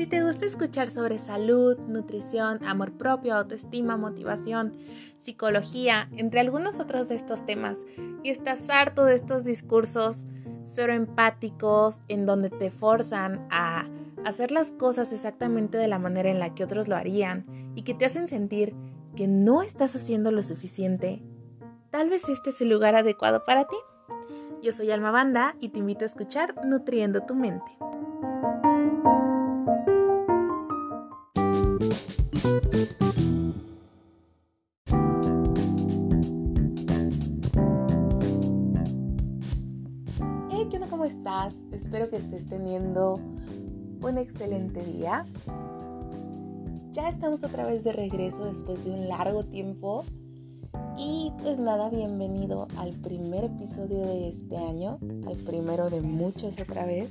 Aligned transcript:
Si 0.00 0.06
te 0.06 0.24
gusta 0.24 0.46
escuchar 0.46 0.90
sobre 0.90 1.18
salud, 1.18 1.76
nutrición, 1.80 2.64
amor 2.64 2.92
propio, 2.92 3.34
autoestima, 3.34 3.98
motivación, 3.98 4.72
psicología, 5.18 6.08
entre 6.16 6.40
algunos 6.40 6.80
otros 6.80 7.06
de 7.06 7.16
estos 7.16 7.44
temas, 7.44 7.84
y 8.22 8.30
estás 8.30 8.70
harto 8.70 9.04
de 9.04 9.14
estos 9.14 9.44
discursos 9.44 10.24
solo 10.62 10.94
empáticos 10.94 12.00
en 12.08 12.24
donde 12.24 12.48
te 12.48 12.70
forzan 12.70 13.46
a 13.50 13.90
hacer 14.24 14.52
las 14.52 14.72
cosas 14.72 15.12
exactamente 15.12 15.76
de 15.76 15.88
la 15.88 15.98
manera 15.98 16.30
en 16.30 16.38
la 16.38 16.54
que 16.54 16.64
otros 16.64 16.88
lo 16.88 16.96
harían 16.96 17.44
y 17.74 17.82
que 17.82 17.92
te 17.92 18.06
hacen 18.06 18.26
sentir 18.26 18.74
que 19.16 19.28
no 19.28 19.60
estás 19.60 19.94
haciendo 19.94 20.32
lo 20.32 20.42
suficiente, 20.42 21.22
tal 21.90 22.08
vez 22.08 22.26
este 22.30 22.48
es 22.48 22.62
el 22.62 22.70
lugar 22.70 22.94
adecuado 22.94 23.44
para 23.44 23.66
ti. 23.66 23.76
Yo 24.62 24.72
soy 24.72 24.92
Alma 24.92 25.10
Banda 25.10 25.56
y 25.60 25.68
te 25.68 25.78
invito 25.78 26.06
a 26.06 26.08
escuchar 26.08 26.54
Nutriendo 26.64 27.20
tu 27.24 27.34
mente. 27.34 27.70
Espero 41.80 42.10
que 42.10 42.16
estés 42.16 42.46
teniendo 42.46 43.14
un 43.14 44.18
excelente 44.18 44.84
día. 44.84 45.24
Ya 46.92 47.08
estamos 47.08 47.42
otra 47.42 47.66
vez 47.66 47.82
de 47.82 47.92
regreso 47.92 48.44
después 48.44 48.84
de 48.84 48.90
un 48.90 49.08
largo 49.08 49.44
tiempo 49.44 50.04
y 50.98 51.32
pues 51.42 51.58
nada, 51.58 51.88
bienvenido 51.88 52.68
al 52.76 52.92
primer 52.92 53.44
episodio 53.44 54.06
de 54.06 54.28
este 54.28 54.58
año, 54.58 54.98
al 55.26 55.36
primero 55.38 55.88
de 55.88 56.02
muchos 56.02 56.60
otra 56.60 56.84
vez. 56.84 57.08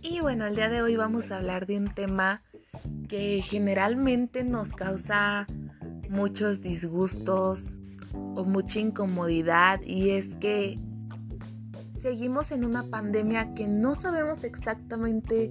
Y 0.00 0.20
bueno, 0.20 0.46
el 0.46 0.56
día 0.56 0.70
de 0.70 0.80
hoy 0.80 0.96
vamos 0.96 1.30
a 1.30 1.36
hablar 1.36 1.66
de 1.66 1.76
un 1.76 1.92
tema 1.92 2.42
que 3.06 3.42
generalmente 3.44 4.44
nos 4.44 4.72
causa 4.72 5.46
muchos 6.08 6.62
disgustos 6.62 7.76
o 8.34 8.44
mucha 8.44 8.80
incomodidad 8.80 9.82
y 9.82 10.10
es 10.10 10.36
que 10.36 10.80
seguimos 12.06 12.52
en 12.52 12.64
una 12.64 12.84
pandemia 12.84 13.52
que 13.52 13.66
no 13.66 13.96
sabemos 13.96 14.44
exactamente 14.44 15.50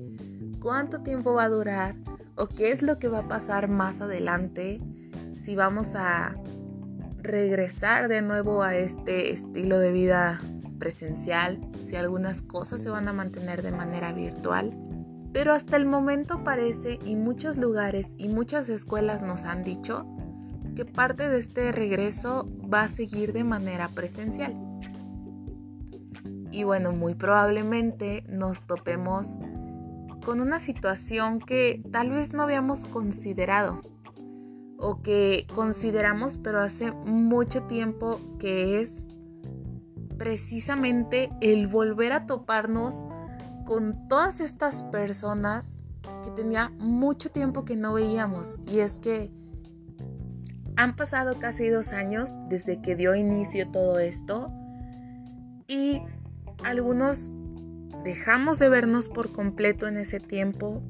cuánto 0.62 1.02
tiempo 1.02 1.34
va 1.34 1.44
a 1.44 1.50
durar 1.50 1.96
o 2.36 2.48
qué 2.48 2.72
es 2.72 2.82
lo 2.82 2.98
que 2.98 3.10
va 3.10 3.20
a 3.20 3.28
pasar 3.28 3.68
más 3.68 4.00
adelante, 4.00 4.80
si 5.38 5.58
vamos 5.58 5.98
a 5.98 6.34
regresar 7.22 8.08
de 8.08 8.22
nuevo 8.22 8.64
a 8.64 8.74
este 8.74 9.34
estilo 9.34 9.80
de 9.80 9.92
vida 9.92 10.40
presencial, 10.80 11.60
si 11.82 11.98
algunas 11.98 12.42
cosas 12.42 12.82
se 12.82 12.90
van 12.90 13.10
a 13.10 13.14
mantener 13.14 13.62
de 13.62 13.74
manera 13.74 14.14
virtual. 14.14 14.72
Pero 15.34 15.54
hasta 15.54 15.76
el 15.76 15.86
momento 15.86 16.46
parece, 16.46 17.00
y 17.04 17.18
muchos 17.18 17.58
lugares 17.58 18.16
y 18.18 18.30
muchas 18.30 18.70
escuelas 18.70 19.22
nos 19.22 19.44
han 19.44 19.62
dicho, 19.62 20.06
que 20.74 20.86
parte 20.86 21.28
de 21.28 21.38
este 21.38 21.74
regreso 21.74 22.50
va 22.74 22.84
a 22.84 22.88
seguir 22.88 23.34
de 23.34 23.44
manera 23.44 23.90
presencial. 23.90 24.65
Y 26.56 26.64
bueno, 26.64 26.94
muy 26.94 27.16
probablemente 27.16 28.24
nos 28.30 28.66
topemos 28.66 29.38
con 30.24 30.40
una 30.40 30.62
situación 30.62 31.40
que 31.40 31.84
tal 31.92 32.12
vez 32.12 32.32
no 32.32 32.44
habíamos 32.44 32.86
considerado 32.86 33.82
o 34.78 35.02
que 35.02 35.48
consideramos 35.54 36.38
pero 36.38 36.62
hace 36.62 36.94
mucho 36.94 37.64
tiempo 37.64 38.22
que 38.40 38.80
es 38.80 39.04
precisamente 40.18 41.30
el 41.42 41.68
volver 41.68 42.14
a 42.14 42.26
toparnos 42.26 43.04
con 43.66 44.08
todas 44.08 44.40
estas 44.40 44.84
personas 44.84 45.84
que 46.24 46.32
tenía 46.32 46.70
mucho 46.80 47.32
tiempo 47.32 47.66
que 47.66 47.76
no 47.76 47.92
veíamos. 47.92 48.62
Y 48.72 48.80
es 48.80 49.00
que 49.00 49.30
han 50.78 50.96
pasado 50.96 51.38
casi 51.38 51.68
dos 51.68 51.92
años 51.92 52.34
desde 52.48 52.82
que 52.82 52.96
dio 52.96 53.14
inicio 53.14 53.70
todo 53.72 54.00
esto 54.00 54.54
y 55.68 56.02
algunos 56.64 57.34
dejamos 58.04 58.60
de 58.60 58.70
vernos 58.70 59.10
por 59.10 59.32
completo 59.32 59.88
en 59.88 59.98
ese 59.98 60.20
tiempo 60.20 60.84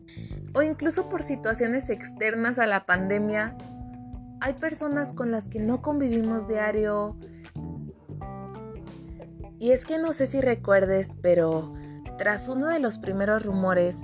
o 0.53 0.62
incluso 0.62 1.09
por 1.09 1.24
situaciones 1.24 1.90
externas 1.90 2.59
a 2.59 2.68
la 2.68 2.86
pandemia 2.86 3.56
hay 4.42 4.53
personas 4.53 5.14
con 5.14 5.31
las 5.31 5.48
que 5.48 5.59
no 5.59 5.81
convivimos 5.81 6.48
diario. 6.48 7.18
Y 9.59 9.72
es 9.72 9.86
que 9.86 9.98
no 9.98 10.12
sé 10.12 10.28
si 10.28 10.42
recuerdes, 10.42 11.16
pero 11.22 11.74
tras 12.18 12.50
uno 12.50 12.68
de 12.68 12.80
los 12.80 12.97
primeros 12.97 13.44
rumores 13.44 14.03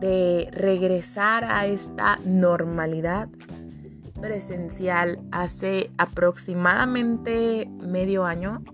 de 0.00 0.48
regresar 0.52 1.44
a 1.44 1.66
esta 1.66 2.18
normalidad 2.24 3.28
presencial 4.20 5.20
hace 5.30 5.90
aproximadamente 5.98 7.68
medio 7.80 8.24
año, 8.24 8.64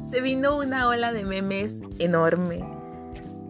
se 0.00 0.20
vino 0.20 0.56
una 0.58 0.88
ola 0.88 1.12
de 1.12 1.24
memes 1.24 1.80
enorme 1.98 2.64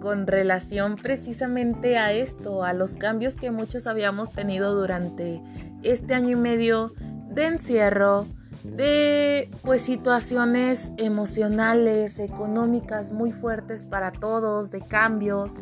con 0.00 0.26
relación 0.26 0.96
precisamente 0.96 1.98
a 1.98 2.12
esto, 2.12 2.64
a 2.64 2.72
los 2.72 2.96
cambios 2.96 3.36
que 3.36 3.50
muchos 3.50 3.86
habíamos 3.86 4.32
tenido 4.32 4.74
durante 4.74 5.42
este 5.82 6.14
año 6.14 6.30
y 6.30 6.36
medio 6.36 6.92
de 7.28 7.46
encierro, 7.46 8.26
de 8.64 9.50
pues 9.62 9.82
situaciones 9.82 10.92
emocionales, 10.98 12.18
económicas 12.18 13.12
muy 13.12 13.32
fuertes 13.32 13.86
para 13.86 14.12
todos, 14.12 14.70
de 14.70 14.80
cambios 14.80 15.54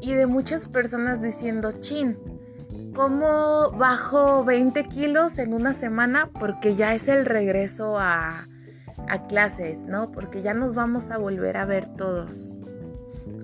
y 0.00 0.14
de 0.14 0.26
muchas 0.26 0.68
personas 0.68 1.22
diciendo, 1.22 1.72
chin, 1.80 2.18
¿cómo 2.94 3.72
bajo 3.72 4.44
20 4.44 4.84
kilos 4.84 5.38
en 5.38 5.54
una 5.54 5.72
semana? 5.72 6.30
Porque 6.38 6.74
ya 6.74 6.94
es 6.94 7.08
el 7.08 7.26
regreso 7.26 7.98
a, 7.98 8.48
a 9.10 9.26
clases, 9.26 9.78
¿no? 9.80 10.12
Porque 10.12 10.40
ya 10.40 10.54
nos 10.54 10.74
vamos 10.76 11.10
a 11.10 11.18
volver 11.18 11.56
a 11.56 11.64
ver 11.64 11.88
todos. 11.88 12.48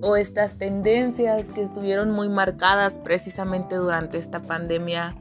O 0.00 0.16
estas 0.16 0.58
tendencias 0.58 1.48
que 1.48 1.62
estuvieron 1.62 2.10
muy 2.10 2.28
marcadas 2.28 2.98
precisamente 3.00 3.74
durante 3.74 4.18
esta 4.18 4.40
pandemia 4.40 5.16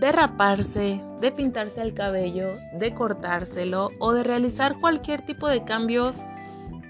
de 0.00 0.12
raparse, 0.12 1.00
de 1.20 1.30
pintarse 1.30 1.80
el 1.80 1.94
cabello, 1.94 2.56
de 2.74 2.94
cortárselo 2.94 3.90
o 4.00 4.12
de 4.12 4.24
realizar 4.24 4.80
cualquier 4.80 5.22
tipo 5.22 5.48
de 5.48 5.64
cambios 5.64 6.24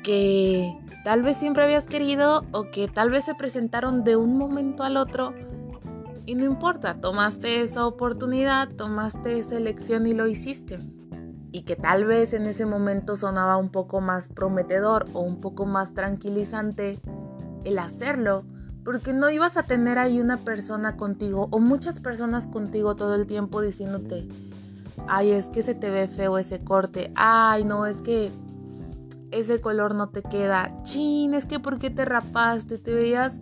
que 0.03 0.75
tal 1.05 1.23
vez 1.23 1.37
siempre 1.37 1.65
habías 1.65 1.87
querido 1.87 2.45
o 2.53 2.71
que 2.71 2.89
tal 2.89 3.11
vez 3.11 3.25
se 3.25 3.35
presentaron 3.35 4.05
de 4.05 4.17
un 4.17 4.37
momento 4.39 4.83
al 4.83 4.97
otro 4.97 5.35
y 6.25 6.35
no 6.35 6.45
importa, 6.45 7.01
tomaste 7.01 7.63
esa 7.63 7.87
oportunidad, 7.87 8.69
tomaste 8.69 9.39
esa 9.39 9.57
elección 9.57 10.07
y 10.07 10.13
lo 10.13 10.27
hiciste. 10.27 10.79
Y 11.59 11.63
que 11.63 11.75
tal 11.75 12.05
vez 12.05 12.35
en 12.35 12.47
ese 12.47 12.67
momento 12.67 13.17
sonaba 13.17 13.57
un 13.57 13.71
poco 13.71 14.01
más 14.01 14.29
prometedor 14.29 15.07
o 15.13 15.23
un 15.23 15.41
poco 15.41 15.67
más 15.67 15.93
tranquilizante 15.93 17.01
el 17.65 17.81
hacerlo, 17.81 18.45
porque 18.85 19.13
no 19.13 19.29
ibas 19.29 19.57
a 19.57 19.65
tener 19.65 19.99
ahí 19.99 20.21
una 20.21 20.37
persona 20.37 20.97
contigo 20.97 21.49
o 21.51 21.59
muchas 21.59 21.99
personas 21.99 22.47
contigo 22.47 22.95
todo 22.95 23.17
el 23.17 23.27
tiempo 23.27 23.61
diciéndote, 23.61 24.29
ay, 25.09 25.33
es 25.33 25.49
que 25.49 25.63
se 25.63 25.75
te 25.75 25.91
ve 25.91 26.07
feo 26.07 26.39
ese 26.39 26.61
corte, 26.61 27.11
ay, 27.17 27.65
no, 27.65 27.87
es 27.87 28.03
que 28.03 28.31
ese 29.33 29.61
color 29.61 29.97
no 29.97 30.11
te 30.11 30.23
queda, 30.23 30.81
chin, 30.85 31.35
es 31.35 31.45
que 31.45 31.59
¿por 31.59 31.81
qué 31.81 31.91
te 31.91 32.05
rapaste? 32.05 32.79
Te 32.79 32.95
veías 32.95 33.41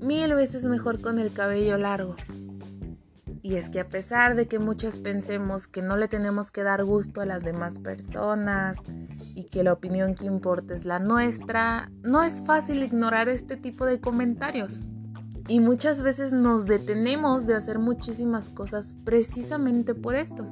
mil 0.00 0.34
veces 0.34 0.64
mejor 0.64 1.02
con 1.02 1.18
el 1.18 1.34
cabello 1.34 1.76
largo. 1.76 2.16
Y 3.42 3.54
es 3.54 3.70
que 3.70 3.80
a 3.80 3.88
pesar 3.88 4.34
de 4.34 4.46
que 4.46 4.58
muchos 4.58 4.98
pensemos 4.98 5.68
que 5.68 5.82
no 5.82 5.96
le 5.96 6.08
tenemos 6.08 6.50
que 6.50 6.62
dar 6.62 6.84
gusto 6.84 7.20
a 7.20 7.26
las 7.26 7.42
demás 7.42 7.78
personas 7.78 8.78
y 9.34 9.44
que 9.44 9.62
la 9.62 9.72
opinión 9.72 10.14
que 10.14 10.26
importa 10.26 10.74
es 10.74 10.84
la 10.84 10.98
nuestra, 10.98 11.90
no 12.02 12.22
es 12.22 12.42
fácil 12.42 12.82
ignorar 12.82 13.28
este 13.28 13.56
tipo 13.56 13.86
de 13.86 14.00
comentarios. 14.00 14.80
Y 15.48 15.60
muchas 15.60 16.02
veces 16.02 16.32
nos 16.32 16.66
detenemos 16.66 17.46
de 17.46 17.54
hacer 17.54 17.78
muchísimas 17.78 18.50
cosas 18.50 18.94
precisamente 19.04 19.94
por 19.94 20.14
esto. 20.16 20.46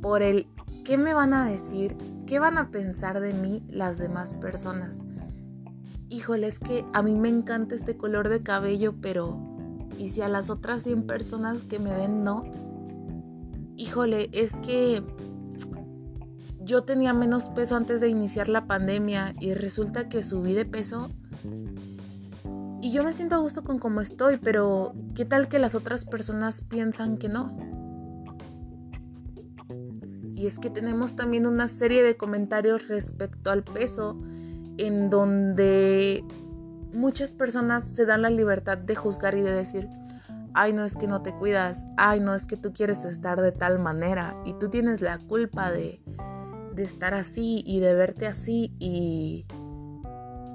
Por 0.00 0.22
el 0.22 0.48
qué 0.84 0.96
me 0.96 1.14
van 1.14 1.34
a 1.34 1.48
decir, 1.48 1.96
qué 2.26 2.38
van 2.38 2.58
a 2.58 2.70
pensar 2.70 3.20
de 3.20 3.34
mí 3.34 3.62
las 3.68 3.98
demás 3.98 4.34
personas. 4.34 5.04
Híjole, 6.08 6.48
es 6.48 6.58
que 6.58 6.84
a 6.92 7.02
mí 7.02 7.14
me 7.14 7.28
encanta 7.28 7.76
este 7.76 7.96
color 7.96 8.28
de 8.28 8.42
cabello, 8.42 8.94
pero 9.00 9.49
¿y 9.98 10.10
si 10.10 10.22
a 10.22 10.28
las 10.28 10.50
otras 10.50 10.82
100 10.82 11.06
personas 11.06 11.62
que 11.62 11.78
me 11.78 11.94
ven 11.94 12.24
no? 12.24 12.44
Híjole, 13.76 14.28
es 14.32 14.58
que 14.58 15.02
yo 16.60 16.82
tenía 16.82 17.12
menos 17.12 17.48
peso 17.48 17.76
antes 17.76 18.00
de 18.00 18.08
iniciar 18.08 18.48
la 18.48 18.66
pandemia 18.66 19.34
y 19.40 19.54
resulta 19.54 20.08
que 20.08 20.22
subí 20.22 20.52
de 20.54 20.64
peso. 20.64 21.08
Y 22.82 22.92
yo 22.92 23.04
me 23.04 23.12
siento 23.12 23.34
a 23.34 23.38
gusto 23.38 23.64
con 23.64 23.78
cómo 23.78 24.00
estoy, 24.00 24.38
pero 24.38 24.94
¿qué 25.14 25.24
tal 25.24 25.48
que 25.48 25.58
las 25.58 25.74
otras 25.74 26.04
personas 26.04 26.62
piensan 26.62 27.18
que 27.18 27.28
no? 27.28 27.56
Y 30.36 30.46
es 30.46 30.58
que 30.58 30.70
tenemos 30.70 31.16
también 31.16 31.46
una 31.46 31.68
serie 31.68 32.02
de 32.02 32.16
comentarios 32.16 32.88
respecto 32.88 33.50
al 33.50 33.62
peso 33.62 34.18
en 34.78 35.10
donde 35.10 36.24
muchas 36.92 37.34
personas 37.34 37.84
se 37.84 38.06
dan 38.06 38.22
la 38.22 38.30
libertad 38.30 38.78
de 38.78 38.94
juzgar 38.94 39.34
y 39.34 39.42
de 39.42 39.52
decir, 39.52 39.88
ay 40.54 40.72
no 40.72 40.84
es 40.84 40.96
que 40.96 41.06
no 41.06 41.22
te 41.22 41.34
cuidas, 41.34 41.86
ay 41.96 42.20
no 42.20 42.34
es 42.34 42.46
que 42.46 42.56
tú 42.56 42.72
quieres 42.72 43.04
estar 43.04 43.40
de 43.40 43.52
tal 43.52 43.78
manera 43.78 44.36
y 44.44 44.54
tú 44.54 44.68
tienes 44.68 45.00
la 45.00 45.18
culpa 45.18 45.70
de, 45.70 46.02
de 46.74 46.82
estar 46.82 47.14
así 47.14 47.62
y 47.66 47.80
de 47.80 47.94
verte 47.94 48.26
así 48.26 48.74
y 48.78 49.46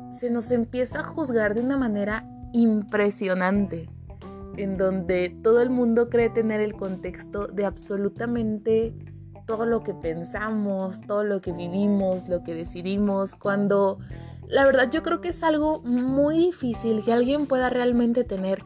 se 0.09 0.29
nos 0.29 0.51
empieza 0.51 0.99
a 0.99 1.03
juzgar 1.03 1.55
de 1.55 1.61
una 1.61 1.77
manera 1.77 2.27
impresionante 2.53 3.89
en 4.57 4.77
donde 4.77 5.37
todo 5.43 5.61
el 5.61 5.69
mundo 5.69 6.09
cree 6.09 6.29
tener 6.29 6.61
el 6.61 6.73
contexto 6.73 7.47
de 7.47 7.65
absolutamente 7.65 8.95
todo 9.45 9.65
lo 9.65 9.83
que 9.83 9.93
pensamos, 9.93 11.01
todo 11.01 11.23
lo 11.23 11.41
que 11.41 11.51
vivimos, 11.51 12.27
lo 12.27 12.43
que 12.43 12.55
decidimos, 12.55 13.35
cuando 13.35 13.99
la 14.49 14.65
verdad 14.65 14.89
yo 14.91 15.03
creo 15.03 15.21
que 15.21 15.29
es 15.29 15.43
algo 15.43 15.81
muy 15.81 16.37
difícil 16.37 17.03
que 17.03 17.13
alguien 17.13 17.47
pueda 17.47 17.69
realmente 17.69 18.23
tener 18.23 18.63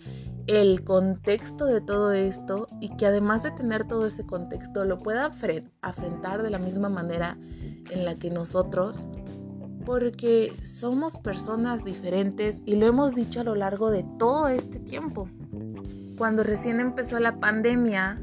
el 0.48 0.84
contexto 0.84 1.66
de 1.66 1.80
todo 1.80 2.12
esto 2.12 2.68
y 2.80 2.96
que 2.98 3.06
además 3.06 3.44
de 3.44 3.52
tener 3.52 3.88
todo 3.88 4.08
ese 4.08 4.26
contexto 4.26 4.84
lo 4.84 4.98
pueda 4.98 5.32
afrontar 5.82 6.42
de 6.42 6.50
la 6.50 6.58
misma 6.58 6.90
manera 6.90 7.38
en 7.92 8.04
la 8.04 8.16
que 8.16 8.32
nosotros, 8.32 9.08
porque 9.86 10.52
somos 10.64 11.20
personas 11.20 11.84
diferentes 11.86 12.64
y 12.66 12.78
lo 12.78 12.88
hemos 12.88 13.16
dicho 13.16 13.42
a 13.42 13.44
lo 13.44 13.56
largo 13.56 13.92
de 13.92 14.06
todo 14.18 14.48
este 14.48 14.80
tiempo. 14.80 15.30
Cuando 16.18 16.44
recién 16.44 16.80
empezó 16.80 17.20
la 17.20 17.40
pandemia, 17.40 18.20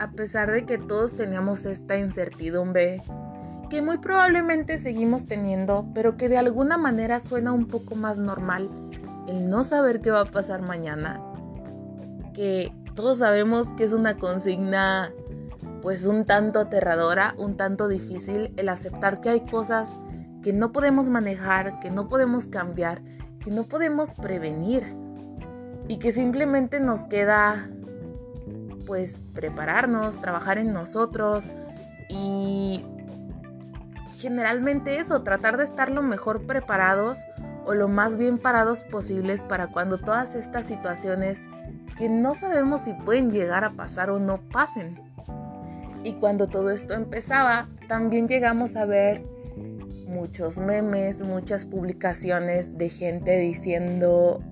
a 0.00 0.10
pesar 0.12 0.50
de 0.50 0.66
que 0.66 0.78
todos 0.78 1.14
teníamos 1.14 1.64
esta 1.64 1.96
incertidumbre, 1.96 3.02
que 3.68 3.82
muy 3.82 3.98
probablemente 3.98 4.78
seguimos 4.78 5.26
teniendo, 5.26 5.86
pero 5.94 6.16
que 6.16 6.28
de 6.28 6.38
alguna 6.38 6.76
manera 6.78 7.20
suena 7.20 7.52
un 7.52 7.66
poco 7.66 7.94
más 7.94 8.18
normal 8.18 8.70
el 9.28 9.50
no 9.50 9.62
saber 9.62 10.00
qué 10.00 10.10
va 10.10 10.22
a 10.22 10.30
pasar 10.30 10.62
mañana, 10.62 11.20
que 12.34 12.72
todos 12.94 13.18
sabemos 13.18 13.68
que 13.76 13.84
es 13.84 13.92
una 13.92 14.16
consigna 14.16 15.12
pues 15.82 16.06
un 16.06 16.24
tanto 16.24 16.58
aterradora, 16.58 17.34
un 17.38 17.56
tanto 17.56 17.88
difícil 17.88 18.52
el 18.56 18.68
aceptar 18.68 19.20
que 19.20 19.28
hay 19.28 19.40
cosas 19.42 19.96
que 20.42 20.52
no 20.52 20.72
podemos 20.72 21.08
manejar, 21.08 21.78
que 21.80 21.90
no 21.90 22.08
podemos 22.08 22.46
cambiar, 22.46 23.02
que 23.40 23.50
no 23.50 23.64
podemos 23.64 24.14
prevenir 24.14 24.94
y 25.88 25.98
que 25.98 26.12
simplemente 26.12 26.80
nos 26.80 27.06
queda 27.06 27.68
pues 28.86 29.20
prepararnos, 29.34 30.20
trabajar 30.20 30.58
en 30.58 30.72
nosotros 30.72 31.50
y 32.08 32.84
generalmente 34.18 34.96
eso, 34.96 35.22
tratar 35.22 35.56
de 35.56 35.64
estar 35.64 35.90
lo 35.90 36.02
mejor 36.02 36.44
preparados 36.44 37.24
o 37.64 37.74
lo 37.74 37.86
más 37.86 38.16
bien 38.16 38.38
parados 38.38 38.82
posibles 38.82 39.44
para 39.44 39.68
cuando 39.68 39.98
todas 39.98 40.34
estas 40.34 40.66
situaciones 40.66 41.46
que 41.96 42.08
no 42.08 42.34
sabemos 42.34 42.82
si 42.82 42.94
pueden 42.94 43.30
llegar 43.30 43.64
a 43.64 43.74
pasar 43.74 44.10
o 44.10 44.18
no 44.18 44.40
pasen. 44.48 45.00
Y 46.02 46.14
cuando 46.14 46.48
todo 46.48 46.70
esto 46.70 46.94
empezaba, 46.94 47.68
también 47.88 48.26
llegamos 48.26 48.76
a 48.76 48.86
ver 48.86 49.24
muchos 50.06 50.58
memes, 50.58 51.22
muchas 51.22 51.66
publicaciones 51.66 52.76
de 52.76 52.88
gente 52.88 53.38
diciendo 53.38 54.42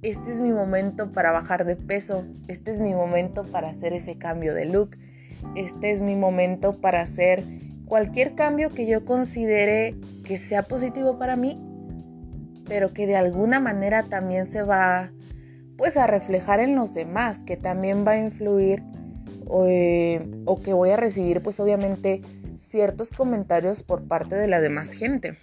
este 0.00 0.30
es 0.30 0.40
mi 0.40 0.52
momento 0.52 1.10
para 1.12 1.32
bajar 1.32 1.64
de 1.64 1.76
peso, 1.76 2.24
este 2.46 2.70
es 2.70 2.80
mi 2.80 2.94
momento 2.94 3.44
para 3.44 3.68
hacer 3.70 3.92
ese 3.92 4.16
cambio 4.16 4.54
de 4.54 4.64
look, 4.64 4.96
este 5.56 5.90
es 5.90 6.00
mi 6.00 6.14
momento 6.14 6.80
para 6.80 7.02
hacer 7.02 7.44
cualquier 7.88 8.34
cambio 8.34 8.70
que 8.70 8.86
yo 8.86 9.04
considere 9.04 9.96
que 10.24 10.36
sea 10.36 10.62
positivo 10.62 11.18
para 11.18 11.36
mí, 11.36 11.58
pero 12.66 12.92
que 12.92 13.06
de 13.06 13.16
alguna 13.16 13.60
manera 13.60 14.04
también 14.04 14.46
se 14.46 14.62
va 14.62 15.10
pues 15.76 15.96
a 15.96 16.06
reflejar 16.06 16.60
en 16.60 16.76
los 16.76 16.92
demás, 16.92 17.38
que 17.38 17.56
también 17.56 18.04
va 18.06 18.12
a 18.12 18.18
influir 18.18 18.82
o, 19.46 19.66
eh, 19.66 20.28
o 20.44 20.60
que 20.60 20.72
voy 20.72 20.90
a 20.90 20.96
recibir 20.96 21.40
pues 21.40 21.60
obviamente 21.60 22.20
ciertos 22.58 23.10
comentarios 23.10 23.82
por 23.82 24.06
parte 24.06 24.34
de 24.34 24.48
la 24.48 24.60
demás 24.60 24.92
gente. 24.92 25.38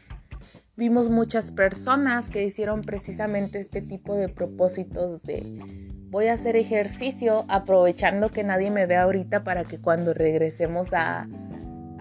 Vimos 0.77 1.09
muchas 1.09 1.51
personas 1.51 2.31
que 2.31 2.43
hicieron 2.43 2.81
precisamente 2.81 3.59
este 3.59 3.81
tipo 3.81 4.15
de 4.15 4.27
propósitos 4.27 5.23
de 5.23 5.63
voy 6.09 6.27
a 6.27 6.33
hacer 6.33 6.57
ejercicio 6.57 7.45
aprovechando 7.47 8.29
que 8.29 8.43
nadie 8.43 8.71
me 8.71 8.85
ve 8.85 8.97
ahorita 8.97 9.43
para 9.43 9.63
que 9.63 9.79
cuando 9.79 10.13
regresemos 10.13 10.93
a, 10.93 11.27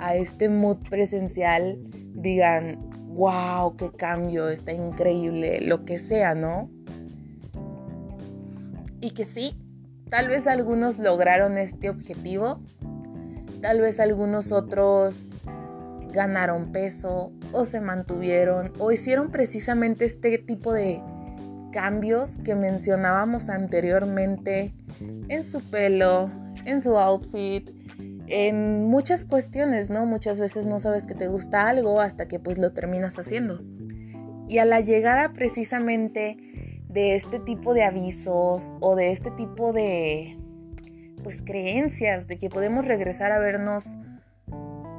a 0.04 0.16
este 0.16 0.50
mood 0.50 0.76
presencial 0.90 1.78
digan, 2.14 2.78
wow, 3.14 3.74
qué 3.76 3.90
cambio, 3.90 4.50
está 4.50 4.72
increíble, 4.72 5.60
lo 5.62 5.86
que 5.86 5.98
sea, 5.98 6.34
¿no? 6.34 6.70
Y 9.00 9.12
que 9.12 9.24
sí, 9.24 9.54
tal 10.10 10.28
vez 10.28 10.46
algunos 10.46 10.98
lograron 10.98 11.56
este 11.56 11.88
objetivo, 11.88 12.60
tal 13.62 13.80
vez 13.80 13.98
algunos 13.98 14.52
otros 14.52 15.26
ganaron 16.12 16.70
peso 16.70 17.32
o 17.52 17.64
se 17.64 17.80
mantuvieron 17.80 18.72
o 18.78 18.92
hicieron 18.92 19.30
precisamente 19.30 20.04
este 20.04 20.36
tipo 20.36 20.74
de 20.74 21.00
cambios 21.72 22.38
que 22.38 22.54
mencionábamos 22.54 23.48
anteriormente 23.48 24.74
en 25.28 25.44
su 25.44 25.60
pelo, 25.62 26.30
en 26.66 26.82
su 26.82 26.98
outfit, 26.98 27.70
en 28.26 28.84
muchas 28.84 29.24
cuestiones, 29.24 29.90
¿no? 29.90 30.06
Muchas 30.06 30.40
veces 30.40 30.66
no 30.66 30.80
sabes 30.80 31.06
que 31.06 31.14
te 31.14 31.28
gusta 31.28 31.68
algo 31.68 32.00
hasta 32.00 32.26
que 32.26 32.38
pues 32.38 32.58
lo 32.58 32.72
terminas 32.72 33.18
haciendo. 33.18 33.62
Y 34.48 34.58
a 34.58 34.64
la 34.64 34.80
llegada 34.80 35.32
precisamente 35.32 36.36
de 36.88 37.16
este 37.16 37.40
tipo 37.40 37.74
de 37.74 37.84
avisos 37.84 38.72
o 38.80 38.94
de 38.94 39.12
este 39.12 39.30
tipo 39.32 39.72
de 39.72 40.38
pues 41.22 41.42
creencias 41.42 42.28
de 42.28 42.38
que 42.38 42.50
podemos 42.50 42.86
regresar 42.86 43.32
a 43.32 43.38
vernos 43.38 43.98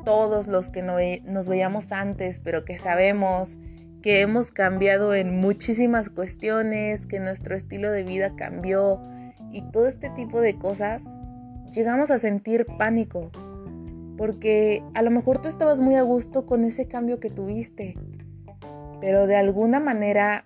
todos 0.03 0.47
los 0.47 0.69
que 0.69 0.83
nos 0.83 1.49
veíamos 1.49 1.91
antes, 1.91 2.39
pero 2.39 2.65
que 2.65 2.77
sabemos 2.77 3.57
que 4.01 4.21
hemos 4.21 4.51
cambiado 4.51 5.15
en 5.15 5.39
muchísimas 5.39 6.09
cuestiones, 6.09 7.07
que 7.07 7.19
nuestro 7.19 7.55
estilo 7.55 7.91
de 7.91 8.03
vida 8.03 8.35
cambió 8.35 9.01
y 9.51 9.63
todo 9.71 9.87
este 9.87 10.09
tipo 10.11 10.41
de 10.41 10.57
cosas, 10.57 11.13
llegamos 11.75 12.09
a 12.09 12.17
sentir 12.17 12.65
pánico. 12.77 13.31
Porque 14.17 14.81
a 14.93 15.01
lo 15.01 15.11
mejor 15.11 15.41
tú 15.41 15.49
estabas 15.49 15.81
muy 15.81 15.95
a 15.95 16.01
gusto 16.01 16.45
con 16.45 16.63
ese 16.63 16.87
cambio 16.87 17.19
que 17.19 17.29
tuviste, 17.29 17.95
pero 19.01 19.27
de 19.27 19.35
alguna 19.35 19.81
manera 19.81 20.45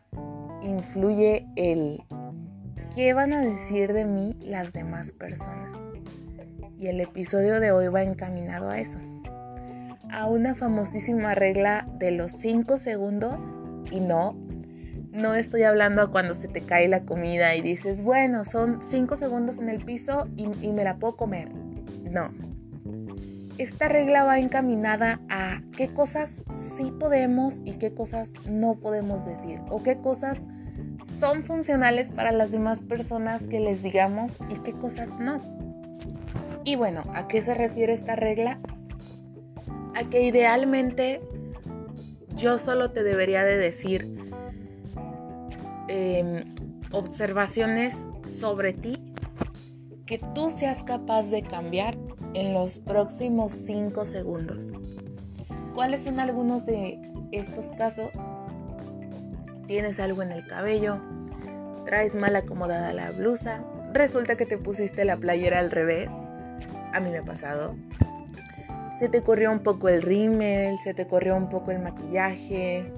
influye 0.63 1.45
el 1.55 2.03
qué 2.95 3.13
van 3.13 3.31
a 3.31 3.41
decir 3.41 3.93
de 3.93 4.05
mí 4.05 4.35
las 4.41 4.73
demás 4.73 5.11
personas. 5.11 5.77
Y 6.79 6.87
el 6.87 6.99
episodio 6.99 7.59
de 7.59 7.71
hoy 7.71 7.89
va 7.89 8.01
encaminado 8.01 8.69
a 8.69 8.79
eso 8.79 8.99
a 10.11 10.27
una 10.27 10.55
famosísima 10.55 11.35
regla 11.35 11.87
de 11.99 12.11
los 12.11 12.31
5 12.31 12.77
segundos 12.77 13.53
y 13.91 13.99
no, 13.99 14.35
no 15.11 15.35
estoy 15.35 15.63
hablando 15.63 16.01
a 16.01 16.11
cuando 16.11 16.33
se 16.33 16.47
te 16.47 16.61
cae 16.61 16.87
la 16.87 17.03
comida 17.05 17.55
y 17.55 17.61
dices, 17.61 18.03
bueno, 18.03 18.45
son 18.45 18.81
5 18.81 19.15
segundos 19.15 19.59
en 19.59 19.69
el 19.69 19.83
piso 19.83 20.27
y, 20.35 20.47
y, 20.61 20.71
me 20.71 20.83
la 20.83 20.97
puedo 20.97 21.15
comer. 21.15 21.49
No. 22.09 22.31
Esta 23.57 23.89
regla 23.89 24.23
va 24.23 24.39
encaminada 24.39 25.19
a 25.29 25.61
qué 25.75 25.89
cosas 25.89 26.45
sí 26.53 26.93
podemos 26.97 27.61
y 27.65 27.73
qué 27.73 27.93
cosas 27.93 28.35
no 28.49 28.75
podemos 28.79 29.25
decir 29.25 29.59
o 29.69 29.83
qué 29.83 29.97
cosas 29.97 30.47
son 31.03 31.43
funcionales 31.43 32.11
para 32.11 32.31
las 32.31 32.51
demás 32.51 32.83
personas 32.83 33.43
que 33.43 33.59
les 33.59 33.83
digamos 33.83 34.39
y 34.49 34.59
qué 34.59 34.73
cosas 34.73 35.19
no. 35.19 35.41
Y 36.63 36.75
bueno, 36.75 37.03
¿a 37.13 37.27
qué 37.27 37.41
se 37.41 37.53
refiere 37.53 37.93
esta 37.93 38.15
regla? 38.15 38.59
a 39.95 40.09
que 40.09 40.23
idealmente 40.23 41.21
yo 42.35 42.57
solo 42.57 42.91
te 42.91 43.03
debería 43.03 43.43
de 43.43 43.57
decir 43.57 44.18
em, 45.89 46.55
observaciones 46.91 48.05
sobre 48.23 48.73
ti 48.73 49.13
que 50.05 50.19
tú 50.33 50.49
seas 50.49 50.83
capaz 50.83 51.29
de 51.29 51.43
cambiar 51.43 51.97
en 52.33 52.53
los 52.53 52.79
próximos 52.79 53.51
5 53.51 54.05
segundos. 54.05 54.71
¿Cuáles 55.75 56.03
son 56.03 56.19
algunos 56.19 56.65
de 56.65 56.99
estos 57.31 57.73
casos? 57.73 58.09
Tienes 59.67 59.99
algo 59.99 60.23
en 60.23 60.31
el 60.31 60.47
cabello, 60.47 60.99
traes 61.85 62.15
mal 62.15 62.35
acomodada 62.35 62.93
la 62.93 63.11
blusa, 63.11 63.63
resulta 63.93 64.35
que 64.35 64.45
te 64.45 64.57
pusiste 64.57 65.05
la 65.05 65.17
playera 65.17 65.59
al 65.59 65.69
revés. 65.69 66.11
A 66.93 66.99
mí 66.99 67.09
me 67.09 67.19
ha 67.19 67.23
pasado 67.23 67.75
se 68.91 69.07
te 69.07 69.21
corrió 69.21 69.51
un 69.51 69.59
poco 69.59 69.87
el 69.87 70.01
rímel, 70.01 70.79
se 70.79 70.93
te 70.93 71.05
corrió 71.05 71.35
un 71.35 71.49
poco 71.49 71.71
el 71.71 71.79
maquillaje. 71.79 72.91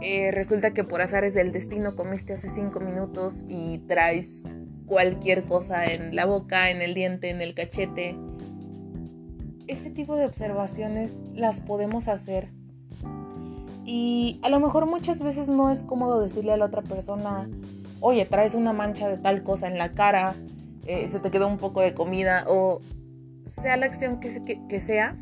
Eh, 0.00 0.30
resulta 0.30 0.72
que 0.72 0.84
por 0.84 1.00
azares 1.00 1.34
del 1.34 1.52
destino 1.52 1.96
comiste 1.96 2.34
hace 2.34 2.50
cinco 2.50 2.80
minutos 2.80 3.44
y 3.48 3.78
traes 3.88 4.44
cualquier 4.86 5.44
cosa 5.44 5.86
en 5.86 6.14
la 6.14 6.26
boca, 6.26 6.70
en 6.70 6.82
el 6.82 6.94
diente, 6.94 7.30
en 7.30 7.40
el 7.40 7.54
cachete. 7.54 8.16
Este 9.66 9.90
tipo 9.90 10.16
de 10.16 10.26
observaciones 10.26 11.22
las 11.34 11.60
podemos 11.60 12.06
hacer 12.08 12.50
Y 13.84 14.40
a 14.44 14.48
lo 14.48 14.60
mejor 14.60 14.86
muchas 14.86 15.22
veces 15.22 15.48
no 15.48 15.70
es 15.70 15.82
cómodo 15.82 16.20
decirle 16.20 16.52
a 16.52 16.56
la 16.56 16.66
otra 16.66 16.82
persona, 16.82 17.48
oye, 18.00 18.26
traes 18.26 18.54
una 18.54 18.72
mancha 18.72 19.08
de 19.08 19.18
tal 19.18 19.42
cosa 19.42 19.66
en 19.66 19.78
la 19.78 19.92
cara, 19.92 20.34
eh, 20.86 21.08
se 21.08 21.20
te 21.20 21.30
quedó 21.30 21.48
un 21.48 21.58
poco 21.58 21.80
de 21.80 21.94
comida 21.94 22.44
o 22.48 22.80
sea 23.44 23.76
la 23.76 23.86
acción 23.86 24.20
que, 24.20 24.28
que 24.68 24.80
sea, 24.80 25.16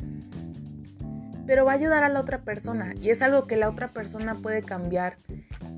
pero 1.45 1.65
va 1.65 1.73
a 1.73 1.75
ayudar 1.75 2.03
a 2.03 2.09
la 2.09 2.19
otra 2.19 2.41
persona 2.41 2.93
y 3.01 3.09
es 3.09 3.21
algo 3.21 3.47
que 3.47 3.57
la 3.57 3.69
otra 3.69 3.93
persona 3.93 4.35
puede 4.35 4.63
cambiar 4.63 5.17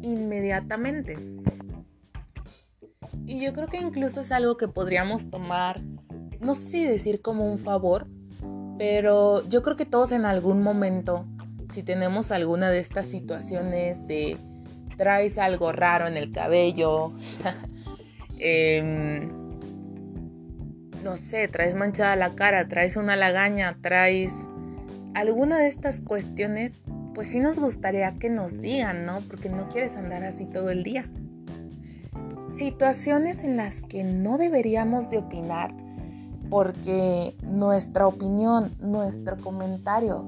inmediatamente. 0.02 1.18
Y 3.26 3.44
yo 3.44 3.54
creo 3.54 3.68
que 3.68 3.78
incluso 3.78 4.22
es 4.22 4.32
algo 4.32 4.58
que 4.58 4.68
podríamos 4.68 5.30
tomar, 5.30 5.82
no 6.40 6.56
sé 6.56 6.62
si 6.62 6.86
decir 6.86 7.22
como 7.22 7.52
un 7.52 7.60
favor, 7.60 8.08
pero 8.78 9.48
yo 9.50 9.64
creo 9.64 9.76
que 9.76 9.86
todos 9.86 10.12
en 10.12 10.26
algún 10.26 10.62
momento, 10.62 11.26
si 11.74 11.84
tenemos 11.84 12.32
alguna 12.32 12.70
de 12.70 12.80
estas 12.80 13.08
situaciones 13.08 14.08
de 14.08 14.38
traes 14.98 15.38
algo 15.38 15.72
raro 15.72 16.08
en 16.08 16.18
el 16.18 16.32
cabello, 16.32 17.14
em, 18.40 19.30
no 21.04 21.18
sé, 21.18 21.48
traes 21.48 21.76
manchada 21.76 22.16
la 22.16 22.36
cara, 22.36 22.68
traes 22.68 22.98
una 22.98 23.16
lagaña, 23.16 23.78
traes 23.82 24.48
alguna 25.18 25.58
de 25.58 25.68
estas 25.68 26.02
cuestiones, 26.02 26.84
pues 27.16 27.30
sí 27.30 27.40
nos 27.40 27.58
gustaría 27.58 28.14
que 28.14 28.30
nos 28.30 28.62
digan, 28.62 29.08
¿no? 29.08 29.22
Porque 29.28 29.50
no 29.50 29.68
quieres 29.70 29.98
andar 29.98 30.24
así 30.24 30.46
todo 30.46 30.70
el 30.70 30.84
día. 30.84 31.10
Situaciones 32.56 33.44
en 33.44 33.58
las 33.58 33.84
que 33.84 34.04
no 34.04 34.38
deberíamos 34.38 35.10
de 35.10 35.18
opinar 35.18 35.74
porque 36.52 37.36
nuestra 37.42 38.06
opinión, 38.06 38.72
nuestro 38.80 39.38
comentario, 39.38 40.24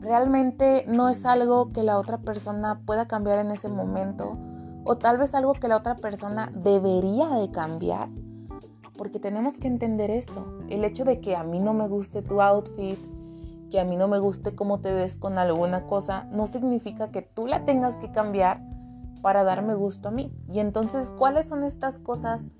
realmente 0.00 0.86
no 0.88 1.10
es 1.10 1.26
algo 1.26 1.72
que 1.72 1.82
la 1.82 1.98
otra 1.98 2.16
persona 2.16 2.80
pueda 2.86 3.06
cambiar 3.06 3.38
en 3.40 3.50
ese 3.50 3.68
momento 3.68 4.38
o 4.84 4.96
tal 4.96 5.18
vez 5.18 5.34
algo 5.34 5.52
que 5.52 5.68
la 5.68 5.76
otra 5.76 5.96
persona 5.96 6.50
debería 6.54 7.28
de 7.28 7.50
cambiar. 7.50 8.08
Porque 8.96 9.18
tenemos 9.18 9.58
que 9.58 9.68
entender 9.68 10.10
esto. 10.10 10.62
El 10.70 10.84
hecho 10.84 11.04
de 11.04 11.20
que 11.20 11.36
a 11.36 11.44
mí 11.44 11.60
no 11.60 11.74
me 11.74 11.86
guste 11.86 12.22
tu 12.22 12.40
outfit, 12.40 12.98
que 13.70 13.80
a 13.80 13.84
mí 13.84 13.96
no 13.96 14.08
me 14.08 14.18
guste 14.18 14.54
cómo 14.54 14.80
te 14.80 14.92
ves 14.92 15.16
con 15.16 15.38
alguna 15.38 15.86
cosa, 15.86 16.24
no 16.30 16.46
significa 16.46 17.10
que 17.10 17.22
tú 17.22 17.46
la 17.46 17.64
tengas 17.64 17.96
que 17.96 18.10
cambiar 18.12 18.60
para 19.22 19.44
darme 19.44 19.74
gusto 19.74 20.08
a 20.08 20.12
mí. 20.12 20.32
Y 20.48 20.60
entonces, 20.60 21.10
¿cuáles 21.10 21.48
son 21.48 21.64
estas 21.64 21.98
cosas 21.98 22.50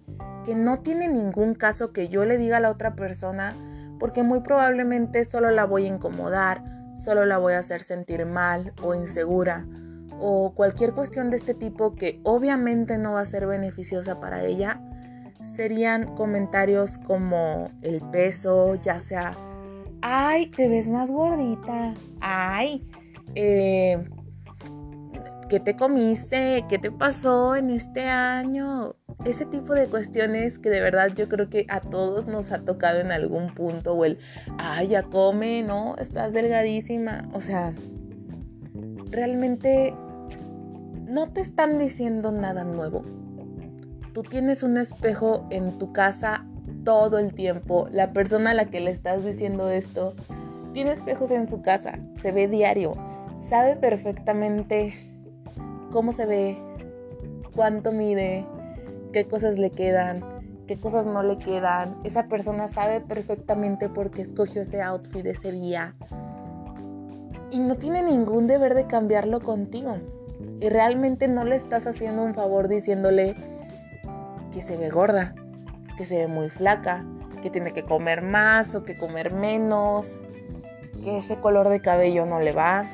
que 0.45 0.55
no 0.55 0.81
tiene 0.81 1.09
ningún 1.09 1.55
caso 1.55 1.93
que 1.93 2.09
yo 2.09 2.25
le 2.25 2.39
diga 2.39 2.57
a 2.57 2.61
la 2.61 2.71
otra 2.71 2.95
persona? 2.95 3.55
Porque 4.01 4.23
muy 4.23 4.41
probablemente 4.41 5.25
solo 5.25 5.51
la 5.51 5.65
voy 5.65 5.87
a 5.87 5.95
incomodar, 5.95 6.65
solo 6.97 7.25
la 7.25 7.39
voy 7.39 7.55
a 7.55 7.61
hacer 7.61 7.83
sentir 7.83 8.27
mal 8.27 8.73
o 8.83 8.95
insegura 8.95 9.67
o 10.21 10.55
cualquier 10.55 10.93
cuestión 10.93 11.31
de 11.31 11.37
este 11.37 11.55
tipo 11.55 11.95
que 11.95 12.21
obviamente 12.25 12.99
no 12.99 13.15
va 13.15 13.21
a 13.21 13.27
ser 13.27 13.47
beneficiosa 13.47 14.21
para 14.21 14.45
ella, 14.45 14.81
serían 15.43 16.07
comentarios 16.15 16.99
como 16.99 17.71
el 17.83 18.01
peso, 18.11 18.75
ya 18.77 18.99
sea 18.99 19.33
ay, 20.09 20.47
te 20.47 20.69
ves 20.69 20.89
más 20.89 21.11
gordita, 21.11 21.93
ay, 22.21 22.89
eh, 23.35 24.09
¿qué 25.49 25.59
te 25.59 25.75
comiste? 25.75 26.65
¿Qué 26.69 26.79
te 26.79 26.93
pasó 26.93 27.57
en 27.57 27.71
este 27.71 28.03
año? 28.03 28.95
Ese 29.25 29.47
tipo 29.47 29.75
de 29.75 29.89
cuestiones 29.89 30.61
que 30.61 30.71
de 30.71 30.81
verdad 30.81 31.09
yo 31.17 31.29
creo 31.29 31.51
que 31.51 31.67
a 31.69 31.81
todos 31.81 32.29
nos 32.29 32.53
ha 32.53 32.61
tocado 32.61 33.01
en 33.01 33.11
algún 33.11 33.53
punto, 33.53 33.95
o 33.95 34.05
el, 34.05 34.19
ay, 34.59 34.89
ya 34.89 35.03
come, 35.03 35.65
¿no? 35.65 35.97
Estás 35.97 36.33
delgadísima. 36.35 37.29
O 37.33 37.41
sea, 37.41 37.75
realmente 39.11 39.93
no 41.09 41.33
te 41.33 41.41
están 41.41 41.79
diciendo 41.79 42.31
nada 42.31 42.63
nuevo. 42.63 43.05
Tú 44.13 44.23
tienes 44.23 44.63
un 44.63 44.77
espejo 44.79 45.49
en 45.51 45.79
tu 45.79 45.93
casa 45.93 46.47
todo 46.87 47.19
el 47.19 47.35
tiempo. 47.35 47.89
La 47.91 48.13
persona 48.13 48.53
a 48.53 48.55
la 48.55 48.67
que 48.67 48.81
le 48.81 48.93
estás 48.93 49.25
diciendo 49.25 49.69
esto 49.69 50.15
tiene 50.73 50.93
espejos 50.93 51.33
en 51.33 51.49
su 51.49 51.61
casa, 51.61 51.99
se 52.15 52.31
ve 52.31 52.47
diario, 52.47 52.93
sabe 53.41 53.75
perfectamente 53.75 54.95
cómo 55.93 56.13
se 56.13 56.27
ve, 56.27 56.59
cuánto 57.57 57.91
mide, 57.91 58.47
qué 59.13 59.27
cosas 59.27 59.59
le 59.59 59.71
quedan, 59.71 60.23
qué 60.69 60.79
cosas 60.79 61.07
no 61.07 61.25
le 61.25 61.39
quedan. 61.39 61.97
Esa 62.05 62.29
persona 62.29 62.69
sabe 62.69 63.01
perfectamente 63.01 63.89
por 63.89 64.13
qué 64.13 64.23
escogió 64.23 64.63
ese 64.63 64.81
outfit 64.81 65.27
ese 65.27 65.51
día. 65.51 65.97
Y 67.51 67.59
no 67.59 67.75
tiene 67.75 68.03
ningún 68.03 68.47
deber 68.47 68.75
de 68.75 68.87
cambiarlo 68.87 69.41
contigo. 69.41 69.97
Y 70.61 70.69
realmente 70.69 71.27
no 71.27 71.45
le 71.45 71.57
estás 71.57 71.89
haciendo 71.89 72.23
un 72.23 72.35
favor 72.35 72.69
diciéndole 72.69 73.35
que 74.53 74.63
se 74.63 74.77
ve 74.77 74.89
gorda 74.89 75.35
que 75.97 76.05
se 76.05 76.19
ve 76.19 76.27
muy 76.27 76.51
flaca, 76.51 77.05
que 77.43 77.51
tiene 77.51 77.73
que 77.73 77.83
comer 77.83 78.23
más 78.23 78.75
o 78.75 78.85
que 78.85 78.97
comer 78.97 79.33
menos, 79.33 80.21
que 81.03 81.19
ese 81.19 81.37
color 81.37 81.69
de 81.69 81.81
cabello 81.81 82.27
no 82.27 82.41
le 82.41 82.53
va, 82.53 82.89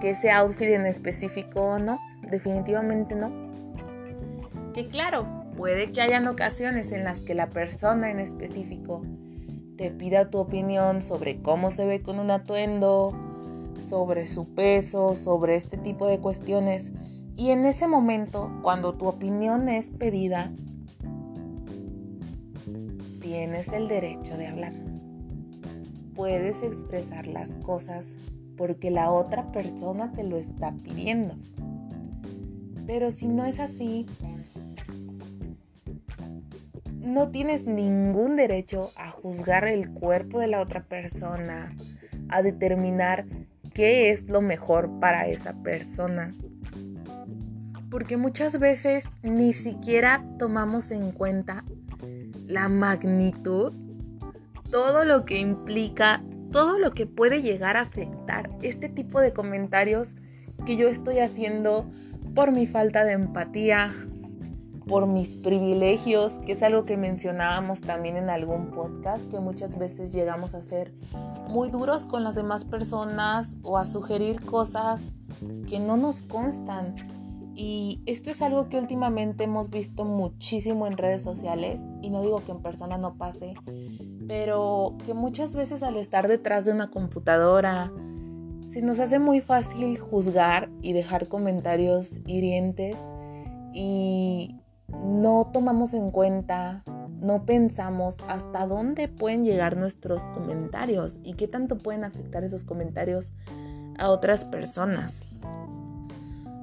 que 0.00 0.10
ese 0.10 0.30
outfit 0.30 0.68
en 0.68 0.86
específico 0.86 1.78
no, 1.78 1.98
definitivamente 2.30 3.14
no. 3.14 3.30
Que 4.72 4.86
claro, 4.86 5.26
puede 5.56 5.92
que 5.92 6.00
hayan 6.00 6.26
ocasiones 6.26 6.92
en 6.92 7.04
las 7.04 7.22
que 7.22 7.34
la 7.34 7.48
persona 7.48 8.10
en 8.10 8.20
específico 8.20 9.02
te 9.76 9.90
pida 9.90 10.30
tu 10.30 10.38
opinión 10.38 11.02
sobre 11.02 11.40
cómo 11.42 11.70
se 11.70 11.86
ve 11.86 12.02
con 12.02 12.18
un 12.18 12.30
atuendo, 12.30 13.14
sobre 13.78 14.26
su 14.26 14.54
peso, 14.54 15.14
sobre 15.14 15.56
este 15.56 15.76
tipo 15.76 16.06
de 16.06 16.18
cuestiones. 16.18 16.92
Y 17.36 17.50
en 17.50 17.64
ese 17.64 17.88
momento, 17.88 18.52
cuando 18.62 18.94
tu 18.94 19.06
opinión 19.06 19.68
es 19.68 19.90
pedida, 19.90 20.52
tienes 23.30 23.72
el 23.72 23.86
derecho 23.86 24.36
de 24.36 24.48
hablar. 24.48 24.72
Puedes 26.16 26.64
expresar 26.64 27.28
las 27.28 27.54
cosas 27.58 28.16
porque 28.56 28.90
la 28.90 29.12
otra 29.12 29.52
persona 29.52 30.10
te 30.10 30.24
lo 30.24 30.36
está 30.36 30.74
pidiendo. 30.74 31.36
Pero 32.88 33.12
si 33.12 33.28
no 33.28 33.44
es 33.44 33.60
así, 33.60 34.06
no 36.98 37.30
tienes 37.30 37.68
ningún 37.68 38.34
derecho 38.34 38.90
a 38.96 39.12
juzgar 39.12 39.68
el 39.68 39.90
cuerpo 39.92 40.40
de 40.40 40.48
la 40.48 40.60
otra 40.60 40.82
persona, 40.82 41.72
a 42.30 42.42
determinar 42.42 43.26
qué 43.72 44.10
es 44.10 44.28
lo 44.28 44.40
mejor 44.40 44.98
para 44.98 45.28
esa 45.28 45.62
persona. 45.62 46.34
Porque 47.92 48.16
muchas 48.16 48.58
veces 48.58 49.12
ni 49.22 49.52
siquiera 49.52 50.24
tomamos 50.36 50.90
en 50.90 51.12
cuenta 51.12 51.64
la 52.50 52.68
magnitud, 52.68 53.72
todo 54.70 55.04
lo 55.04 55.24
que 55.24 55.38
implica, 55.38 56.22
todo 56.50 56.78
lo 56.78 56.90
que 56.90 57.06
puede 57.06 57.42
llegar 57.42 57.76
a 57.76 57.82
afectar 57.82 58.50
este 58.60 58.88
tipo 58.88 59.20
de 59.20 59.32
comentarios 59.32 60.16
que 60.66 60.76
yo 60.76 60.88
estoy 60.88 61.20
haciendo 61.20 61.88
por 62.34 62.50
mi 62.50 62.66
falta 62.66 63.04
de 63.04 63.12
empatía, 63.12 63.92
por 64.86 65.06
mis 65.06 65.36
privilegios, 65.36 66.40
que 66.40 66.52
es 66.52 66.62
algo 66.64 66.84
que 66.84 66.96
mencionábamos 66.96 67.80
también 67.82 68.16
en 68.16 68.28
algún 68.30 68.70
podcast, 68.72 69.30
que 69.30 69.38
muchas 69.38 69.78
veces 69.78 70.12
llegamos 70.12 70.54
a 70.54 70.64
ser 70.64 70.92
muy 71.48 71.70
duros 71.70 72.06
con 72.06 72.24
las 72.24 72.34
demás 72.34 72.64
personas 72.64 73.56
o 73.62 73.78
a 73.78 73.84
sugerir 73.84 74.44
cosas 74.44 75.12
que 75.68 75.78
no 75.78 75.96
nos 75.96 76.22
constan. 76.22 76.96
Y 77.54 78.00
esto 78.06 78.30
es 78.30 78.42
algo 78.42 78.68
que 78.68 78.78
últimamente 78.78 79.44
hemos 79.44 79.70
visto 79.70 80.04
muchísimo 80.04 80.86
en 80.86 80.96
redes 80.96 81.22
sociales, 81.22 81.82
y 82.00 82.10
no 82.10 82.22
digo 82.22 82.42
que 82.44 82.52
en 82.52 82.62
persona 82.62 82.96
no 82.96 83.14
pase, 83.14 83.54
pero 84.26 84.96
que 85.04 85.14
muchas 85.14 85.54
veces 85.54 85.82
al 85.82 85.96
estar 85.96 86.28
detrás 86.28 86.64
de 86.64 86.72
una 86.72 86.90
computadora, 86.90 87.92
se 88.64 88.82
nos 88.82 89.00
hace 89.00 89.18
muy 89.18 89.40
fácil 89.40 89.98
juzgar 89.98 90.70
y 90.80 90.92
dejar 90.92 91.26
comentarios 91.26 92.20
hirientes 92.26 93.04
y 93.72 94.60
no 95.04 95.50
tomamos 95.52 95.92
en 95.92 96.12
cuenta, 96.12 96.84
no 97.20 97.44
pensamos 97.44 98.18
hasta 98.28 98.66
dónde 98.66 99.08
pueden 99.08 99.44
llegar 99.44 99.76
nuestros 99.76 100.24
comentarios 100.26 101.18
y 101.24 101.34
qué 101.34 101.48
tanto 101.48 101.78
pueden 101.78 102.04
afectar 102.04 102.44
esos 102.44 102.64
comentarios 102.64 103.32
a 103.98 104.10
otras 104.10 104.44
personas. 104.44 105.22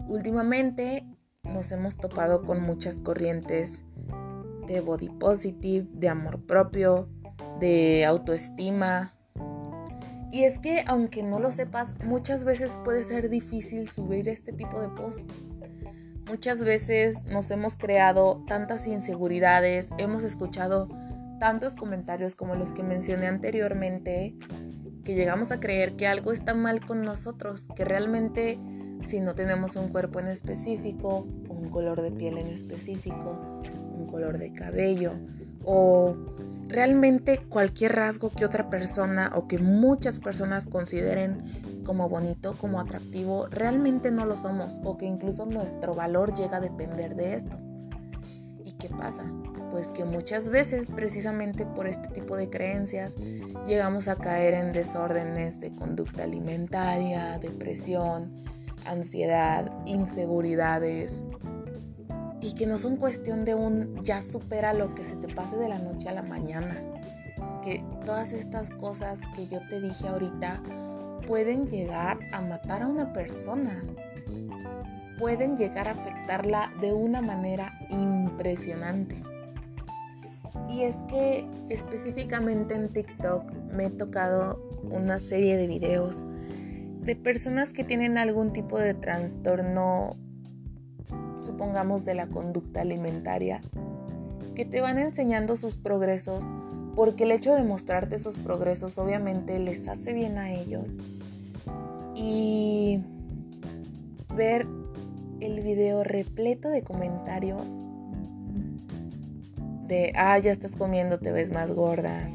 Últimamente 0.07 1.05
nos 1.43 1.71
hemos 1.71 1.97
topado 1.97 2.43
con 2.43 2.61
muchas 2.61 3.01
corrientes 3.01 3.83
de 4.67 4.81
body 4.81 5.09
positive, 5.09 5.87
de 5.93 6.09
amor 6.09 6.45
propio, 6.45 7.09
de 7.59 8.05
autoestima. 8.05 9.13
Y 10.31 10.43
es 10.43 10.59
que 10.59 10.83
aunque 10.87 11.23
no 11.23 11.39
lo 11.39 11.51
sepas, 11.51 11.95
muchas 12.03 12.45
veces 12.45 12.79
puede 12.83 13.03
ser 13.03 13.29
difícil 13.29 13.89
subir 13.89 14.29
este 14.29 14.53
tipo 14.53 14.79
de 14.79 14.89
post. 14.89 15.31
Muchas 16.27 16.63
veces 16.63 17.23
nos 17.23 17.49
hemos 17.51 17.77
creado 17.77 18.43
tantas 18.47 18.87
inseguridades, 18.87 19.91
hemos 19.97 20.23
escuchado 20.23 20.89
tantos 21.39 21.75
comentarios 21.75 22.35
como 22.35 22.55
los 22.55 22.73
que 22.73 22.83
mencioné 22.83 23.27
anteriormente, 23.27 24.35
que 25.05 25.15
llegamos 25.15 25.51
a 25.51 25.59
creer 25.61 25.95
que 25.95 26.07
algo 26.07 26.33
está 26.33 26.53
mal 26.53 26.85
con 26.85 27.01
nosotros, 27.03 27.67
que 27.75 27.85
realmente 27.85 28.59
si 29.03 29.19
no 29.19 29.35
tenemos 29.35 29.75
un 29.75 29.89
cuerpo 29.89 30.19
en 30.19 30.27
específico, 30.27 31.27
un 31.49 31.69
color 31.69 32.01
de 32.01 32.11
piel 32.11 32.37
en 32.37 32.47
específico, 32.47 33.61
un 33.97 34.07
color 34.07 34.37
de 34.37 34.53
cabello 34.53 35.13
o 35.63 36.15
realmente 36.69 37.37
cualquier 37.37 37.95
rasgo 37.95 38.29
que 38.29 38.45
otra 38.45 38.69
persona 38.69 39.31
o 39.35 39.47
que 39.47 39.59
muchas 39.59 40.19
personas 40.19 40.67
consideren 40.67 41.83
como 41.85 42.09
bonito, 42.09 42.55
como 42.59 42.79
atractivo, 42.79 43.47
realmente 43.47 44.11
no 44.11 44.25
lo 44.25 44.35
somos 44.35 44.81
o 44.83 44.97
que 44.97 45.05
incluso 45.05 45.45
nuestro 45.45 45.95
valor 45.95 46.35
llega 46.35 46.57
a 46.57 46.61
depender 46.61 47.15
de 47.15 47.35
esto. 47.35 47.57
¿Y 48.63 48.73
qué 48.73 48.89
pasa? 48.89 49.25
Pues 49.71 49.91
que 49.91 50.03
muchas 50.03 50.49
veces 50.49 50.89
precisamente 50.93 51.65
por 51.65 51.87
este 51.87 52.09
tipo 52.09 52.35
de 52.35 52.49
creencias 52.49 53.17
llegamos 53.65 54.09
a 54.09 54.15
caer 54.15 54.53
en 54.53 54.73
desórdenes 54.73 55.61
de 55.61 55.73
conducta 55.73 56.23
alimentaria, 56.23 57.39
depresión, 57.39 58.33
ansiedad, 58.89 59.71
inseguridades, 59.85 61.23
y 62.41 62.53
que 62.53 62.67
no 62.67 62.77
son 62.77 62.97
cuestión 62.97 63.45
de 63.45 63.55
un 63.55 64.03
ya 64.03 64.21
supera 64.21 64.73
lo 64.73 64.93
que 64.95 65.03
se 65.03 65.15
te 65.15 65.27
pase 65.27 65.57
de 65.57 65.69
la 65.69 65.79
noche 65.79 66.09
a 66.09 66.13
la 66.13 66.23
mañana. 66.23 66.81
Que 67.63 67.83
todas 68.05 68.31
estas 68.33 68.69
cosas 68.69 69.21
que 69.35 69.47
yo 69.47 69.59
te 69.69 69.81
dije 69.81 70.07
ahorita 70.07 70.61
pueden 71.27 71.67
llegar 71.67 72.19
a 72.31 72.41
matar 72.41 72.83
a 72.83 72.87
una 72.87 73.11
persona. 73.11 73.83
Pueden 75.17 75.57
llegar 75.57 75.87
a 75.87 75.91
afectarla 75.91 76.71
de 76.79 76.93
una 76.93 77.21
manera 77.21 77.73
impresionante. 77.89 79.21
Y 80.69 80.83
es 80.83 80.95
que 81.09 81.47
específicamente 81.69 82.75
en 82.75 82.89
TikTok 82.89 83.51
me 83.73 83.85
he 83.85 83.89
tocado 83.89 84.61
una 84.83 85.19
serie 85.19 85.57
de 85.57 85.67
videos 85.67 86.25
de 87.07 87.15
personas 87.15 87.71
que 87.71 87.85
tienen 87.85 88.17
algún 88.17 88.51
tipo 88.51 88.77
de 88.77 88.93
trastorno 88.93 90.17
supongamos 91.41 92.03
de 92.03 92.13
la 92.15 92.27
conducta 92.27 92.81
alimentaria, 92.81 93.61
que 94.55 94.65
te 94.65 94.81
van 94.81 94.97
enseñando 94.97 95.55
sus 95.55 95.77
progresos 95.77 96.49
porque 96.97 97.23
el 97.23 97.31
hecho 97.31 97.55
de 97.55 97.63
mostrarte 97.63 98.17
esos 98.17 98.35
progresos 98.37 98.97
obviamente 98.97 99.57
les 99.57 99.87
hace 99.87 100.11
bien 100.11 100.37
a 100.37 100.51
ellos. 100.51 100.99
Y 102.13 102.99
ver 104.35 104.67
el 105.39 105.61
video 105.61 106.03
repleto 106.03 106.67
de 106.67 106.83
comentarios 106.83 107.83
de, 109.87 110.11
ah, 110.17 110.37
ya 110.39 110.51
estás 110.51 110.75
comiendo, 110.75 111.19
te 111.19 111.31
ves 111.31 111.51
más 111.51 111.71
gorda. 111.71 112.29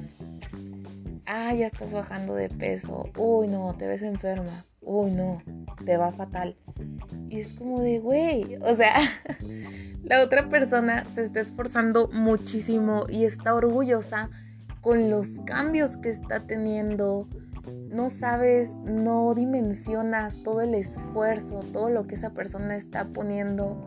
Ah, 1.35 1.55
ya 1.55 1.69
estás 1.69 1.95
bajando 1.95 2.35
de 2.35 2.51
peso. 2.51 3.09
Uy, 3.17 3.49
no, 3.49 3.75
te 3.79 3.87
ves 3.87 4.03
enferma. 4.03 4.67
Uy, 4.83 5.13
no, 5.13 5.43
te 5.83 5.97
va 5.97 6.13
fatal. 6.13 6.59
Y 7.31 7.41
es 7.41 7.55
como 7.55 7.81
de, 7.81 8.01
güey, 8.01 8.57
o 8.57 8.75
sea, 8.75 8.97
la 10.05 10.23
otra 10.23 10.51
persona 10.51 11.09
se 11.09 11.23
está 11.23 11.41
esforzando 11.41 12.11
muchísimo 12.13 13.07
y 13.09 13.25
está 13.25 13.55
orgullosa 13.55 14.29
con 14.83 15.09
los 15.09 15.41
cambios 15.47 15.97
que 15.97 16.11
está 16.11 16.47
teniendo. 16.47 17.27
No 17.89 18.11
sabes, 18.11 18.77
no 18.77 19.35
dimensionas 19.35 20.43
todo 20.43 20.61
el 20.61 20.75
esfuerzo, 20.75 21.65
todo 21.73 21.89
lo 21.89 22.07
que 22.07 22.17
esa 22.17 22.35
persona 22.35 22.77
está 22.77 23.07
poniendo 23.07 23.83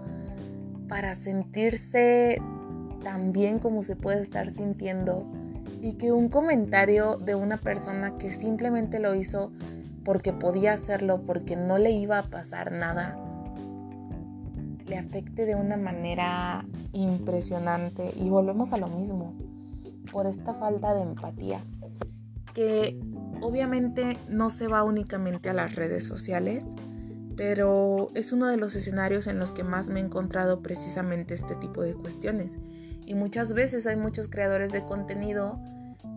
para 0.89 1.13
sentirse 1.13 2.41
tan 3.03 3.33
bien 3.33 3.59
como 3.59 3.83
se 3.83 3.95
puede 3.95 4.23
estar 4.23 4.49
sintiendo. 4.49 5.44
Y 5.81 5.93
que 5.93 6.11
un 6.11 6.29
comentario 6.29 7.17
de 7.17 7.35
una 7.35 7.57
persona 7.57 8.17
que 8.17 8.31
simplemente 8.31 8.99
lo 8.99 9.15
hizo 9.15 9.51
porque 10.03 10.33
podía 10.33 10.73
hacerlo, 10.73 11.23
porque 11.25 11.55
no 11.55 11.77
le 11.77 11.91
iba 11.91 12.19
a 12.19 12.23
pasar 12.23 12.71
nada, 12.71 13.17
le 14.85 14.97
afecte 14.97 15.45
de 15.45 15.55
una 15.55 15.77
manera 15.77 16.65
impresionante. 16.93 18.13
Y 18.15 18.29
volvemos 18.29 18.71
a 18.73 18.77
lo 18.77 18.87
mismo, 18.87 19.33
por 20.11 20.27
esta 20.27 20.53
falta 20.53 20.93
de 20.93 21.01
empatía, 21.01 21.59
que 22.53 22.99
obviamente 23.41 24.17
no 24.29 24.49
se 24.49 24.67
va 24.67 24.83
únicamente 24.83 25.49
a 25.49 25.53
las 25.53 25.75
redes 25.75 26.05
sociales, 26.05 26.65
pero 27.35 28.07
es 28.15 28.31
uno 28.31 28.47
de 28.47 28.57
los 28.57 28.75
escenarios 28.75 29.27
en 29.27 29.39
los 29.39 29.53
que 29.53 29.63
más 29.63 29.89
me 29.89 29.99
he 29.99 30.03
encontrado 30.03 30.61
precisamente 30.61 31.33
este 31.33 31.55
tipo 31.55 31.81
de 31.81 31.93
cuestiones. 31.93 32.57
Y 33.05 33.13
muchas 33.13 33.53
veces 33.53 33.85
hay 33.87 33.97
muchos 33.97 34.27
creadores 34.27 34.71
de 34.71 34.83
contenido 34.85 35.59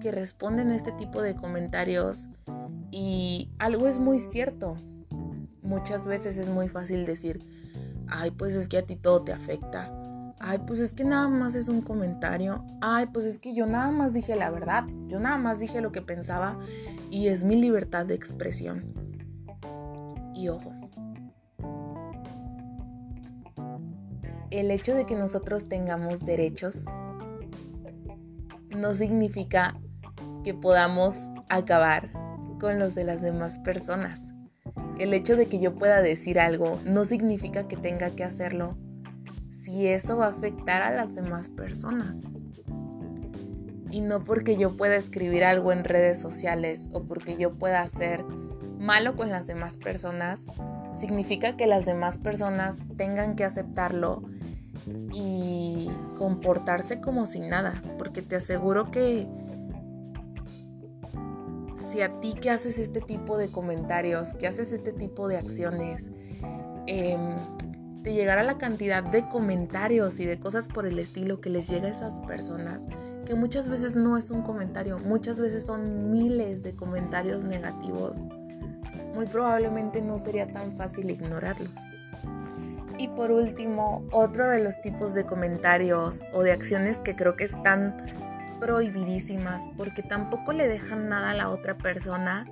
que 0.00 0.12
responden 0.12 0.70
a 0.70 0.76
este 0.76 0.92
tipo 0.92 1.22
de 1.22 1.34
comentarios 1.34 2.28
y 2.90 3.50
algo 3.58 3.88
es 3.88 3.98
muy 3.98 4.18
cierto. 4.18 4.76
Muchas 5.62 6.06
veces 6.06 6.38
es 6.38 6.48
muy 6.48 6.68
fácil 6.68 7.04
decir, 7.04 7.40
ay, 8.06 8.30
pues 8.30 8.54
es 8.54 8.68
que 8.68 8.78
a 8.78 8.86
ti 8.86 8.96
todo 8.96 9.22
te 9.22 9.32
afecta. 9.32 9.92
Ay, 10.40 10.60
pues 10.66 10.78
es 10.80 10.94
que 10.94 11.04
nada 11.04 11.28
más 11.28 11.56
es 11.56 11.68
un 11.68 11.82
comentario. 11.82 12.64
Ay, 12.80 13.06
pues 13.12 13.24
es 13.26 13.38
que 13.38 13.54
yo 13.54 13.66
nada 13.66 13.90
más 13.90 14.14
dije 14.14 14.36
la 14.36 14.50
verdad. 14.50 14.84
Yo 15.08 15.18
nada 15.18 15.36
más 15.36 15.58
dije 15.58 15.80
lo 15.80 15.90
que 15.90 16.00
pensaba 16.00 16.58
y 17.10 17.26
es 17.26 17.42
mi 17.42 17.56
libertad 17.56 18.06
de 18.06 18.14
expresión. 18.14 18.94
Y 20.34 20.48
ojo, 20.48 20.77
el 24.50 24.70
hecho 24.70 24.94
de 24.94 25.04
que 25.04 25.14
nosotros 25.14 25.68
tengamos 25.68 26.24
derechos 26.24 26.84
no 28.70 28.94
significa 28.94 29.78
que 30.44 30.54
podamos 30.54 31.16
acabar 31.48 32.10
con 32.60 32.78
los 32.78 32.94
de 32.94 33.04
las 33.04 33.20
demás 33.20 33.58
personas. 33.58 34.24
El 34.98 35.12
hecho 35.14 35.36
de 35.36 35.46
que 35.46 35.60
yo 35.60 35.74
pueda 35.74 36.02
decir 36.02 36.40
algo 36.40 36.80
no 36.84 37.04
significa 37.04 37.68
que 37.68 37.76
tenga 37.76 38.10
que 38.10 38.24
hacerlo 38.24 38.76
si 39.50 39.86
eso 39.86 40.16
va 40.16 40.26
a 40.26 40.30
afectar 40.30 40.82
a 40.82 40.94
las 40.94 41.14
demás 41.14 41.48
personas. 41.48 42.24
Y 43.90 44.00
no 44.00 44.24
porque 44.24 44.56
yo 44.56 44.76
pueda 44.76 44.96
escribir 44.96 45.44
algo 45.44 45.72
en 45.72 45.84
redes 45.84 46.20
sociales 46.20 46.90
o 46.92 47.04
porque 47.04 47.36
yo 47.36 47.54
pueda 47.54 47.82
hacer 47.82 48.24
malo 48.78 49.16
con 49.16 49.30
las 49.30 49.46
demás 49.46 49.76
personas, 49.76 50.46
significa 50.92 51.56
que 51.56 51.66
las 51.66 51.84
demás 51.84 52.18
personas 52.18 52.84
tengan 52.96 53.34
que 53.34 53.44
aceptarlo 53.44 54.22
y 55.12 55.90
comportarse 56.16 57.00
como 57.00 57.26
si 57.26 57.40
nada, 57.40 57.82
porque 57.98 58.22
te 58.22 58.36
aseguro 58.36 58.90
que 58.90 59.26
si 61.76 62.02
a 62.02 62.20
ti 62.20 62.34
que 62.34 62.50
haces 62.50 62.78
este 62.78 63.00
tipo 63.00 63.38
de 63.38 63.48
comentarios, 63.48 64.34
que 64.34 64.46
haces 64.46 64.72
este 64.72 64.92
tipo 64.92 65.28
de 65.28 65.38
acciones, 65.38 66.10
em, 66.86 67.36
te 68.02 68.12
llegara 68.12 68.42
la 68.42 68.58
cantidad 68.58 69.02
de 69.02 69.28
comentarios 69.28 70.20
y 70.20 70.26
de 70.26 70.38
cosas 70.38 70.68
por 70.68 70.86
el 70.86 70.98
estilo 70.98 71.40
que 71.40 71.50
les 71.50 71.68
llega 71.68 71.88
a 71.88 71.90
esas 71.90 72.20
personas, 72.20 72.84
que 73.26 73.34
muchas 73.34 73.68
veces 73.68 73.94
no 73.94 74.16
es 74.16 74.30
un 74.30 74.42
comentario, 74.42 74.98
muchas 74.98 75.40
veces 75.40 75.66
son 75.66 76.10
miles 76.10 76.62
de 76.62 76.74
comentarios 76.74 77.44
negativos, 77.44 78.24
muy 79.14 79.26
probablemente 79.26 80.00
no 80.00 80.18
sería 80.18 80.52
tan 80.52 80.76
fácil 80.76 81.10
ignorarlos. 81.10 81.70
Y 82.98 83.08
por 83.08 83.30
último, 83.30 84.04
otro 84.10 84.48
de 84.48 84.62
los 84.62 84.80
tipos 84.80 85.14
de 85.14 85.24
comentarios 85.24 86.24
o 86.32 86.42
de 86.42 86.52
acciones 86.52 86.98
que 86.98 87.14
creo 87.14 87.36
que 87.36 87.44
están 87.44 87.96
prohibidísimas 88.58 89.68
porque 89.76 90.02
tampoco 90.02 90.52
le 90.52 90.66
dejan 90.66 91.08
nada 91.08 91.30
a 91.30 91.34
la 91.34 91.48
otra 91.48 91.78
persona 91.78 92.46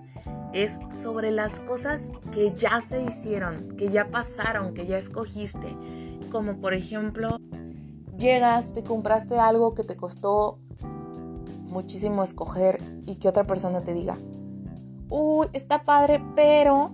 es 0.52 0.80
sobre 0.90 1.30
las 1.30 1.60
cosas 1.60 2.12
que 2.32 2.52
ya 2.52 2.80
se 2.80 3.02
hicieron, 3.02 3.68
que 3.76 3.90
ya 3.90 4.10
pasaron, 4.10 4.72
que 4.72 4.86
ya 4.86 4.98
escogiste. 4.98 5.76
Como 6.30 6.60
por 6.60 6.74
ejemplo, 6.74 7.38
llegas, 8.16 8.72
te 8.72 8.82
compraste 8.82 9.38
algo 9.38 9.74
que 9.74 9.84
te 9.84 9.96
costó 9.96 10.58
muchísimo 10.80 12.22
escoger 12.22 12.80
y 13.04 13.16
que 13.16 13.28
otra 13.28 13.44
persona 13.44 13.82
te 13.82 13.92
diga, 13.92 14.16
uy, 15.08 15.48
está 15.52 15.84
padre, 15.84 16.22
pero, 16.34 16.90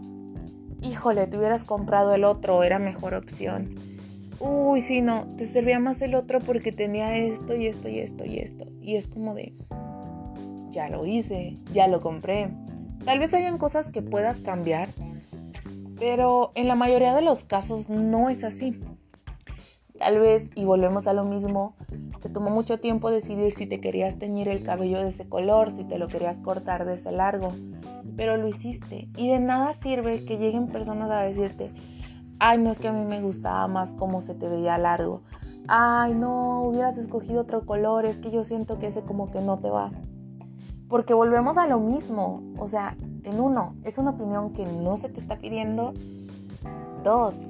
híjole, 0.82 1.26
te 1.26 1.38
hubieras 1.38 1.64
comprado 1.64 2.14
el 2.14 2.24
otro, 2.24 2.62
era 2.62 2.78
mejor 2.78 3.14
opción 3.14 3.92
uy, 4.42 4.82
sí, 4.82 5.02
no, 5.02 5.24
te 5.36 5.46
servía 5.46 5.78
más 5.78 6.02
el 6.02 6.14
otro 6.14 6.40
porque 6.40 6.72
tenía 6.72 7.16
esto 7.16 7.54
y 7.54 7.68
esto 7.68 7.88
y 7.88 8.00
esto 8.00 8.24
y 8.24 8.38
esto. 8.38 8.66
Y 8.80 8.96
es 8.96 9.06
como 9.06 9.34
de, 9.34 9.54
ya 10.70 10.88
lo 10.88 11.06
hice, 11.06 11.56
ya 11.72 11.86
lo 11.86 12.00
compré. 12.00 12.50
Tal 13.04 13.18
vez 13.18 13.32
hayan 13.34 13.58
cosas 13.58 13.90
que 13.90 14.02
puedas 14.02 14.42
cambiar, 14.42 14.88
pero 15.98 16.50
en 16.54 16.68
la 16.68 16.74
mayoría 16.74 17.14
de 17.14 17.22
los 17.22 17.44
casos 17.44 17.88
no 17.88 18.28
es 18.28 18.42
así. 18.42 18.80
Tal 19.96 20.18
vez, 20.18 20.50
y 20.56 20.64
volvemos 20.64 21.06
a 21.06 21.12
lo 21.12 21.24
mismo, 21.24 21.76
te 22.20 22.28
tomó 22.28 22.50
mucho 22.50 22.80
tiempo 22.80 23.10
decidir 23.10 23.54
si 23.54 23.66
te 23.66 23.80
querías 23.80 24.18
teñir 24.18 24.48
el 24.48 24.64
cabello 24.64 25.00
de 25.00 25.10
ese 25.10 25.28
color, 25.28 25.70
si 25.70 25.84
te 25.84 25.98
lo 25.98 26.08
querías 26.08 26.40
cortar 26.40 26.84
de 26.84 26.94
ese 26.94 27.12
largo, 27.12 27.52
pero 28.16 28.36
lo 28.36 28.48
hiciste. 28.48 29.08
Y 29.16 29.30
de 29.30 29.40
nada 29.40 29.72
sirve 29.72 30.24
que 30.24 30.38
lleguen 30.38 30.68
personas 30.68 31.10
a 31.10 31.20
decirte, 31.20 31.72
ay, 32.38 32.58
no 32.58 32.70
es 32.70 32.78
que 32.78 32.88
a 32.88 32.92
mí 32.92 33.04
me 33.04 33.20
gustaba 33.20 33.66
más 33.68 33.94
cómo 33.94 34.20
se 34.20 34.34
te 34.34 34.48
veía 34.48 34.78
largo. 34.78 35.22
Ay, 35.68 36.14
no, 36.14 36.62
hubieras 36.62 36.98
escogido 36.98 37.42
otro 37.42 37.64
color, 37.64 38.04
es 38.04 38.18
que 38.18 38.30
yo 38.30 38.44
siento 38.44 38.78
que 38.78 38.88
ese 38.88 39.02
como 39.02 39.30
que 39.30 39.40
no 39.40 39.58
te 39.58 39.70
va. 39.70 39.92
Porque 40.88 41.14
volvemos 41.14 41.56
a 41.56 41.66
lo 41.66 41.80
mismo, 41.80 42.42
o 42.58 42.68
sea, 42.68 42.96
en 43.24 43.40
uno, 43.40 43.76
es 43.84 43.98
una 43.98 44.10
opinión 44.10 44.52
que 44.52 44.66
no 44.66 44.96
se 44.96 45.08
te 45.08 45.20
está 45.20 45.38
pidiendo. 45.38 45.94
Dos, 47.02 47.46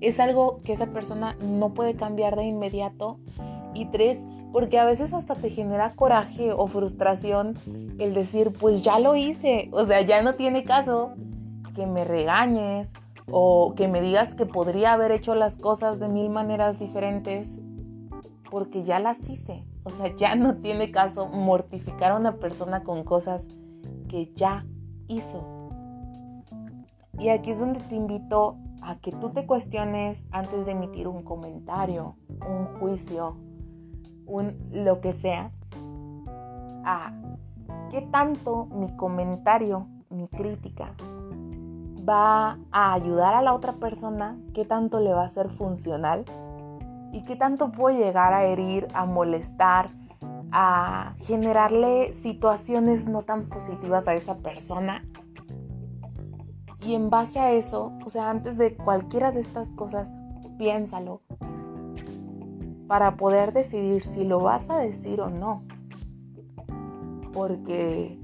es 0.00 0.18
algo 0.18 0.62
que 0.62 0.72
esa 0.72 0.86
persona 0.86 1.36
no 1.42 1.74
puede 1.74 1.94
cambiar 1.94 2.36
de 2.36 2.44
inmediato. 2.44 3.18
Y 3.74 3.86
tres, 3.86 4.26
porque 4.52 4.78
a 4.78 4.84
veces 4.84 5.12
hasta 5.14 5.34
te 5.34 5.50
genera 5.50 5.92
coraje 5.94 6.52
o 6.52 6.66
frustración 6.66 7.54
el 7.98 8.14
decir, 8.14 8.52
pues 8.52 8.82
ya 8.82 8.98
lo 8.98 9.16
hice, 9.16 9.68
o 9.72 9.84
sea, 9.84 10.00
ya 10.02 10.22
no 10.22 10.34
tiene 10.34 10.64
caso 10.64 11.14
que 11.74 11.86
me 11.86 12.04
regañes 12.04 12.92
o 13.30 13.74
que 13.76 13.88
me 13.88 14.00
digas 14.00 14.34
que 14.34 14.46
podría 14.46 14.92
haber 14.92 15.12
hecho 15.12 15.34
las 15.34 15.56
cosas 15.56 16.00
de 16.00 16.08
mil 16.08 16.30
maneras 16.30 16.78
diferentes 16.78 17.60
porque 18.50 18.82
ya 18.82 18.98
las 18.98 19.28
hice. 19.28 19.64
O 19.84 19.90
sea, 19.90 20.14
ya 20.14 20.34
no 20.34 20.56
tiene 20.56 20.90
caso 20.90 21.28
mortificar 21.28 22.12
a 22.12 22.16
una 22.16 22.36
persona 22.36 22.82
con 22.82 23.04
cosas 23.04 23.48
que 24.08 24.32
ya 24.34 24.66
hizo. 25.08 25.46
Y 27.18 27.28
aquí 27.28 27.50
es 27.50 27.60
donde 27.60 27.80
te 27.80 27.94
invito 27.94 28.56
a 28.82 28.98
que 28.98 29.12
tú 29.12 29.30
te 29.30 29.46
cuestiones 29.46 30.26
antes 30.30 30.66
de 30.66 30.72
emitir 30.72 31.06
un 31.06 31.22
comentario, 31.22 32.16
un 32.28 32.66
juicio, 32.78 33.36
un 34.30 34.56
lo 34.72 35.00
que 35.00 35.12
sea, 35.12 35.50
a 36.84 37.12
qué 37.90 38.02
tanto 38.02 38.66
mi 38.66 38.96
comentario, 38.96 39.88
mi 40.08 40.28
crítica, 40.28 40.94
va 42.08 42.58
a 42.70 42.94
ayudar 42.94 43.34
a 43.34 43.42
la 43.42 43.52
otra 43.52 43.74
persona, 43.74 44.38
qué 44.54 44.64
tanto 44.64 45.00
le 45.00 45.12
va 45.12 45.24
a 45.24 45.28
ser 45.28 45.50
funcional 45.50 46.24
y 47.12 47.22
qué 47.24 47.36
tanto 47.36 47.72
puedo 47.72 47.96
llegar 47.96 48.32
a 48.32 48.44
herir, 48.44 48.86
a 48.94 49.04
molestar, 49.04 49.90
a 50.52 51.14
generarle 51.18 52.12
situaciones 52.12 53.08
no 53.08 53.22
tan 53.22 53.48
positivas 53.48 54.06
a 54.08 54.14
esa 54.14 54.38
persona. 54.38 55.04
Y 56.82 56.94
en 56.94 57.10
base 57.10 57.40
a 57.40 57.52
eso, 57.52 57.92
o 58.06 58.10
sea, 58.10 58.30
antes 58.30 58.56
de 58.56 58.76
cualquiera 58.76 59.32
de 59.32 59.40
estas 59.40 59.72
cosas, 59.72 60.16
piénsalo 60.56 61.20
para 62.90 63.14
poder 63.14 63.52
decidir 63.52 64.02
si 64.02 64.24
lo 64.24 64.40
vas 64.40 64.68
a 64.68 64.78
decir 64.78 65.20
o 65.20 65.30
no. 65.30 65.62
Porque, 67.32 68.18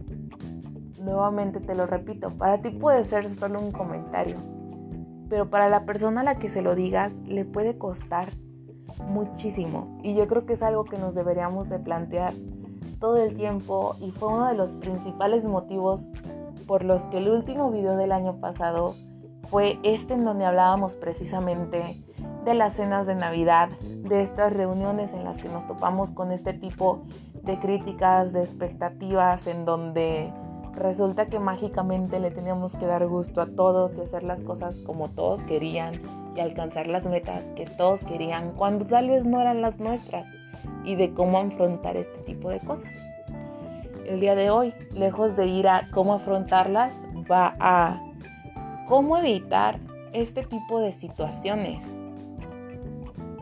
nuevamente 0.98 1.60
te 1.60 1.76
lo 1.76 1.86
repito, 1.86 2.32
para 2.32 2.60
ti 2.60 2.70
puede 2.70 3.04
ser 3.04 3.28
solo 3.28 3.60
un 3.60 3.70
comentario, 3.70 4.38
pero 5.28 5.48
para 5.50 5.68
la 5.68 5.84
persona 5.84 6.22
a 6.22 6.24
la 6.24 6.40
que 6.40 6.50
se 6.50 6.62
lo 6.62 6.74
digas 6.74 7.20
le 7.20 7.44
puede 7.44 7.78
costar 7.78 8.30
muchísimo. 9.06 10.00
Y 10.02 10.16
yo 10.16 10.26
creo 10.26 10.46
que 10.46 10.54
es 10.54 10.64
algo 10.64 10.84
que 10.84 10.98
nos 10.98 11.14
deberíamos 11.14 11.68
de 11.68 11.78
plantear 11.78 12.34
todo 12.98 13.18
el 13.18 13.34
tiempo 13.34 13.94
y 14.00 14.10
fue 14.10 14.30
uno 14.30 14.48
de 14.48 14.54
los 14.54 14.74
principales 14.78 15.46
motivos 15.46 16.08
por 16.66 16.84
los 16.84 17.04
que 17.04 17.18
el 17.18 17.28
último 17.28 17.70
video 17.70 17.96
del 17.96 18.10
año 18.10 18.40
pasado 18.40 18.96
fue 19.44 19.78
este 19.84 20.14
en 20.14 20.24
donde 20.24 20.44
hablábamos 20.44 20.96
precisamente 20.96 22.02
de 22.44 22.54
las 22.54 22.74
cenas 22.74 23.06
de 23.06 23.14
Navidad, 23.14 23.68
de 24.08 24.22
estas 24.22 24.52
reuniones 24.52 25.12
en 25.12 25.24
las 25.24 25.38
que 25.38 25.48
nos 25.48 25.66
topamos 25.66 26.10
con 26.10 26.32
este 26.32 26.52
tipo 26.52 27.02
de 27.42 27.58
críticas, 27.58 28.32
de 28.32 28.40
expectativas, 28.40 29.46
en 29.46 29.64
donde 29.64 30.32
resulta 30.74 31.26
que 31.26 31.38
mágicamente 31.38 32.20
le 32.20 32.30
teníamos 32.30 32.76
que 32.76 32.86
dar 32.86 33.06
gusto 33.06 33.40
a 33.40 33.46
todos 33.46 33.96
y 33.96 34.00
hacer 34.00 34.22
las 34.22 34.42
cosas 34.42 34.80
como 34.80 35.08
todos 35.08 35.44
querían 35.44 36.00
y 36.34 36.40
alcanzar 36.40 36.86
las 36.86 37.04
metas 37.04 37.52
que 37.56 37.64
todos 37.64 38.04
querían 38.04 38.52
cuando 38.52 38.84
tal 38.84 39.08
vez 39.08 39.24
no 39.24 39.40
eran 39.40 39.62
las 39.62 39.78
nuestras 39.80 40.26
y 40.84 40.94
de 40.96 41.14
cómo 41.14 41.38
afrontar 41.38 41.96
este 41.96 42.20
tipo 42.20 42.50
de 42.50 42.60
cosas 42.60 43.04
el 44.08 44.20
día 44.20 44.34
de 44.34 44.50
hoy, 44.50 44.72
lejos 44.92 45.36
de 45.36 45.46
ir 45.46 45.68
a 45.68 45.88
cómo 45.92 46.14
afrontarlas, 46.14 47.04
va 47.30 47.56
a 47.58 48.00
cómo 48.86 49.18
evitar 49.18 49.80
este 50.12 50.44
tipo 50.44 50.80
de 50.80 50.92
situaciones. 50.92 51.94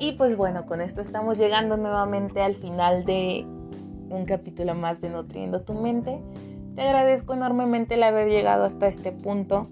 Y 0.04 0.12
pues 0.12 0.36
bueno, 0.36 0.66
con 0.66 0.82
esto 0.82 1.00
estamos 1.00 1.38
llegando 1.38 1.78
nuevamente 1.78 2.42
al 2.42 2.54
final 2.56 3.06
de 3.06 3.46
un 4.10 4.26
capítulo 4.26 4.74
más 4.74 5.00
de 5.00 5.08
Nutriendo 5.08 5.62
tu 5.62 5.72
mente. 5.72 6.20
Te 6.74 6.82
agradezco 6.82 7.32
enormemente 7.32 7.94
el 7.94 8.02
haber 8.02 8.28
llegado 8.28 8.64
hasta 8.64 8.86
este 8.86 9.12
punto. 9.12 9.66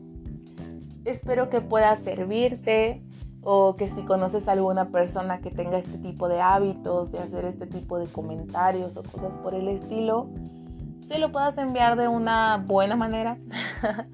Espero 1.05 1.51
que 1.51 1.61
pueda 1.61 1.95
servirte 1.97 3.03
o 3.43 3.77
que 3.77 3.91
si 3.91 4.05
conoces 4.05 4.49
a 4.49 4.53
alguna 4.53 4.89
persona 4.89 5.43
que 5.43 5.51
tenga 5.51 5.77
este 5.77 5.99
tipo 5.99 6.31
de 6.31 6.41
hábitos, 6.41 7.13
de 7.13 7.19
hacer 7.19 7.45
este 7.45 7.67
tipo 7.67 7.99
de 7.99 8.07
comentarios 8.07 8.97
o 8.97 9.03
cosas 9.03 9.37
por 9.37 9.55
el 9.55 9.69
estilo, 9.69 10.31
se 10.99 11.19
lo 11.19 11.31
puedas 11.31 11.59
enviar 11.59 11.99
de 11.99 12.09
una 12.09 12.57
buena 12.67 12.97
manera 12.97 13.37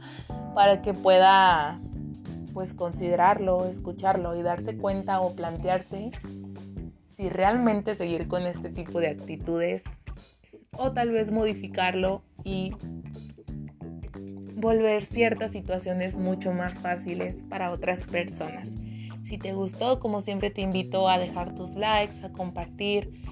para 0.57 0.83
que 0.83 0.95
pueda 0.95 1.79
pues 2.59 2.75
considerarlo, 2.75 3.67
escucharlo 3.67 4.35
y 4.35 4.43
darse 4.43 4.77
cuenta 4.77 5.21
o 5.21 5.37
plantearse 5.37 6.11
si 7.07 7.29
realmente 7.29 7.95
seguir 7.95 8.27
con 8.27 8.49
este 8.49 8.69
tipo 8.69 8.99
de 8.99 9.07
actitudes 9.07 9.85
o 10.73 10.91
tal 10.91 11.13
vez 11.13 11.31
modificarlo 11.31 12.25
y 12.43 12.73
volver 14.57 15.05
ciertas 15.05 15.53
situaciones 15.53 16.19
mucho 16.19 16.53
más 16.53 16.81
fáciles 16.81 17.45
para 17.45 17.71
otras 17.71 18.03
personas. 18.03 18.75
Si 19.23 19.39
te 19.39 19.53
gustó, 19.53 20.01
como 20.01 20.21
siempre 20.21 20.51
te 20.51 20.61
invito 20.61 21.09
a 21.09 21.21
dejar 21.21 21.55
tus 21.55 21.77
likes, 21.77 22.25
a 22.25 22.33
compartir. 22.33 23.23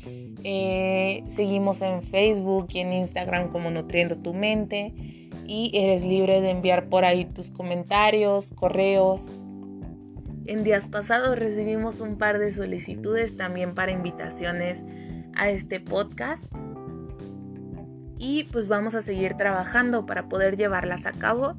Eh, 0.45 1.25
seguimos 1.27 1.83
en 1.83 2.01
Facebook 2.01 2.69
y 2.75 2.79
en 2.79 2.93
Instagram 2.93 3.51
como 3.51 3.73
Nutriendo 3.73 4.19
tu 4.19 4.35
Mente. 4.35 5.16
Y 5.47 5.71
eres 5.75 6.05
libre 6.05 6.41
de 6.41 6.51
enviar 6.51 6.89
por 6.89 7.05
ahí 7.05 7.25
tus 7.25 7.51
comentarios, 7.51 8.53
correos. 8.55 9.31
En 10.47 10.65
días 10.65 10.89
pasados 10.89 11.39
recibimos 11.39 12.01
un 12.01 12.17
par 12.17 12.39
de 12.39 12.53
solicitudes 12.53 13.37
también 13.37 13.75
para 13.75 13.93
invitaciones 13.93 14.85
a 15.35 15.51
este 15.51 15.81
podcast. 15.81 16.53
Y 18.19 18.45
pues 18.45 18.67
vamos 18.67 18.95
a 18.95 19.03
seguir 19.03 19.35
trabajando 19.35 20.07
para 20.07 20.29
poder 20.29 20.57
llevarlas 20.57 21.07
a 21.07 21.13
cabo 21.13 21.57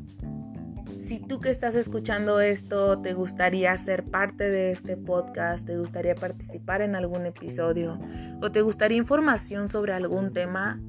si 1.00 1.20
tú 1.20 1.40
que 1.40 1.50
estás 1.50 1.76
escuchando 1.76 2.40
esto 2.40 3.00
te 3.00 3.14
gustaría 3.14 3.76
ser 3.78 4.04
parte 4.04 4.50
de 4.50 4.72
este 4.72 4.98
podcast, 4.98 5.66
te 5.66 5.78
gustaría 5.78 6.16
participar 6.16 6.82
en 6.82 6.96
algún 6.96 7.26
episodio 7.26 8.00
o 8.42 8.52
te 8.52 8.62
gustaría 8.62 8.98
información 8.98 9.70
sobre 9.70 9.94
algún 9.94 10.34
tema, 10.34 10.82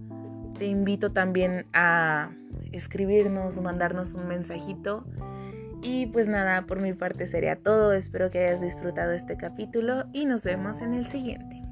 te 0.58 0.66
invito 0.66 1.12
también 1.12 1.66
a 1.72 2.30
escribirnos, 2.72 3.60
mandarnos 3.60 4.14
un 4.14 4.26
mensajito. 4.26 5.04
Y 5.82 6.06
pues 6.06 6.28
nada, 6.28 6.66
por 6.66 6.80
mi 6.80 6.92
parte 6.92 7.26
sería 7.26 7.56
todo. 7.56 7.92
Espero 7.92 8.30
que 8.30 8.40
hayas 8.40 8.60
disfrutado 8.60 9.12
este 9.12 9.36
capítulo 9.36 10.06
y 10.12 10.26
nos 10.26 10.44
vemos 10.44 10.82
en 10.82 10.94
el 10.94 11.06
siguiente. 11.06 11.67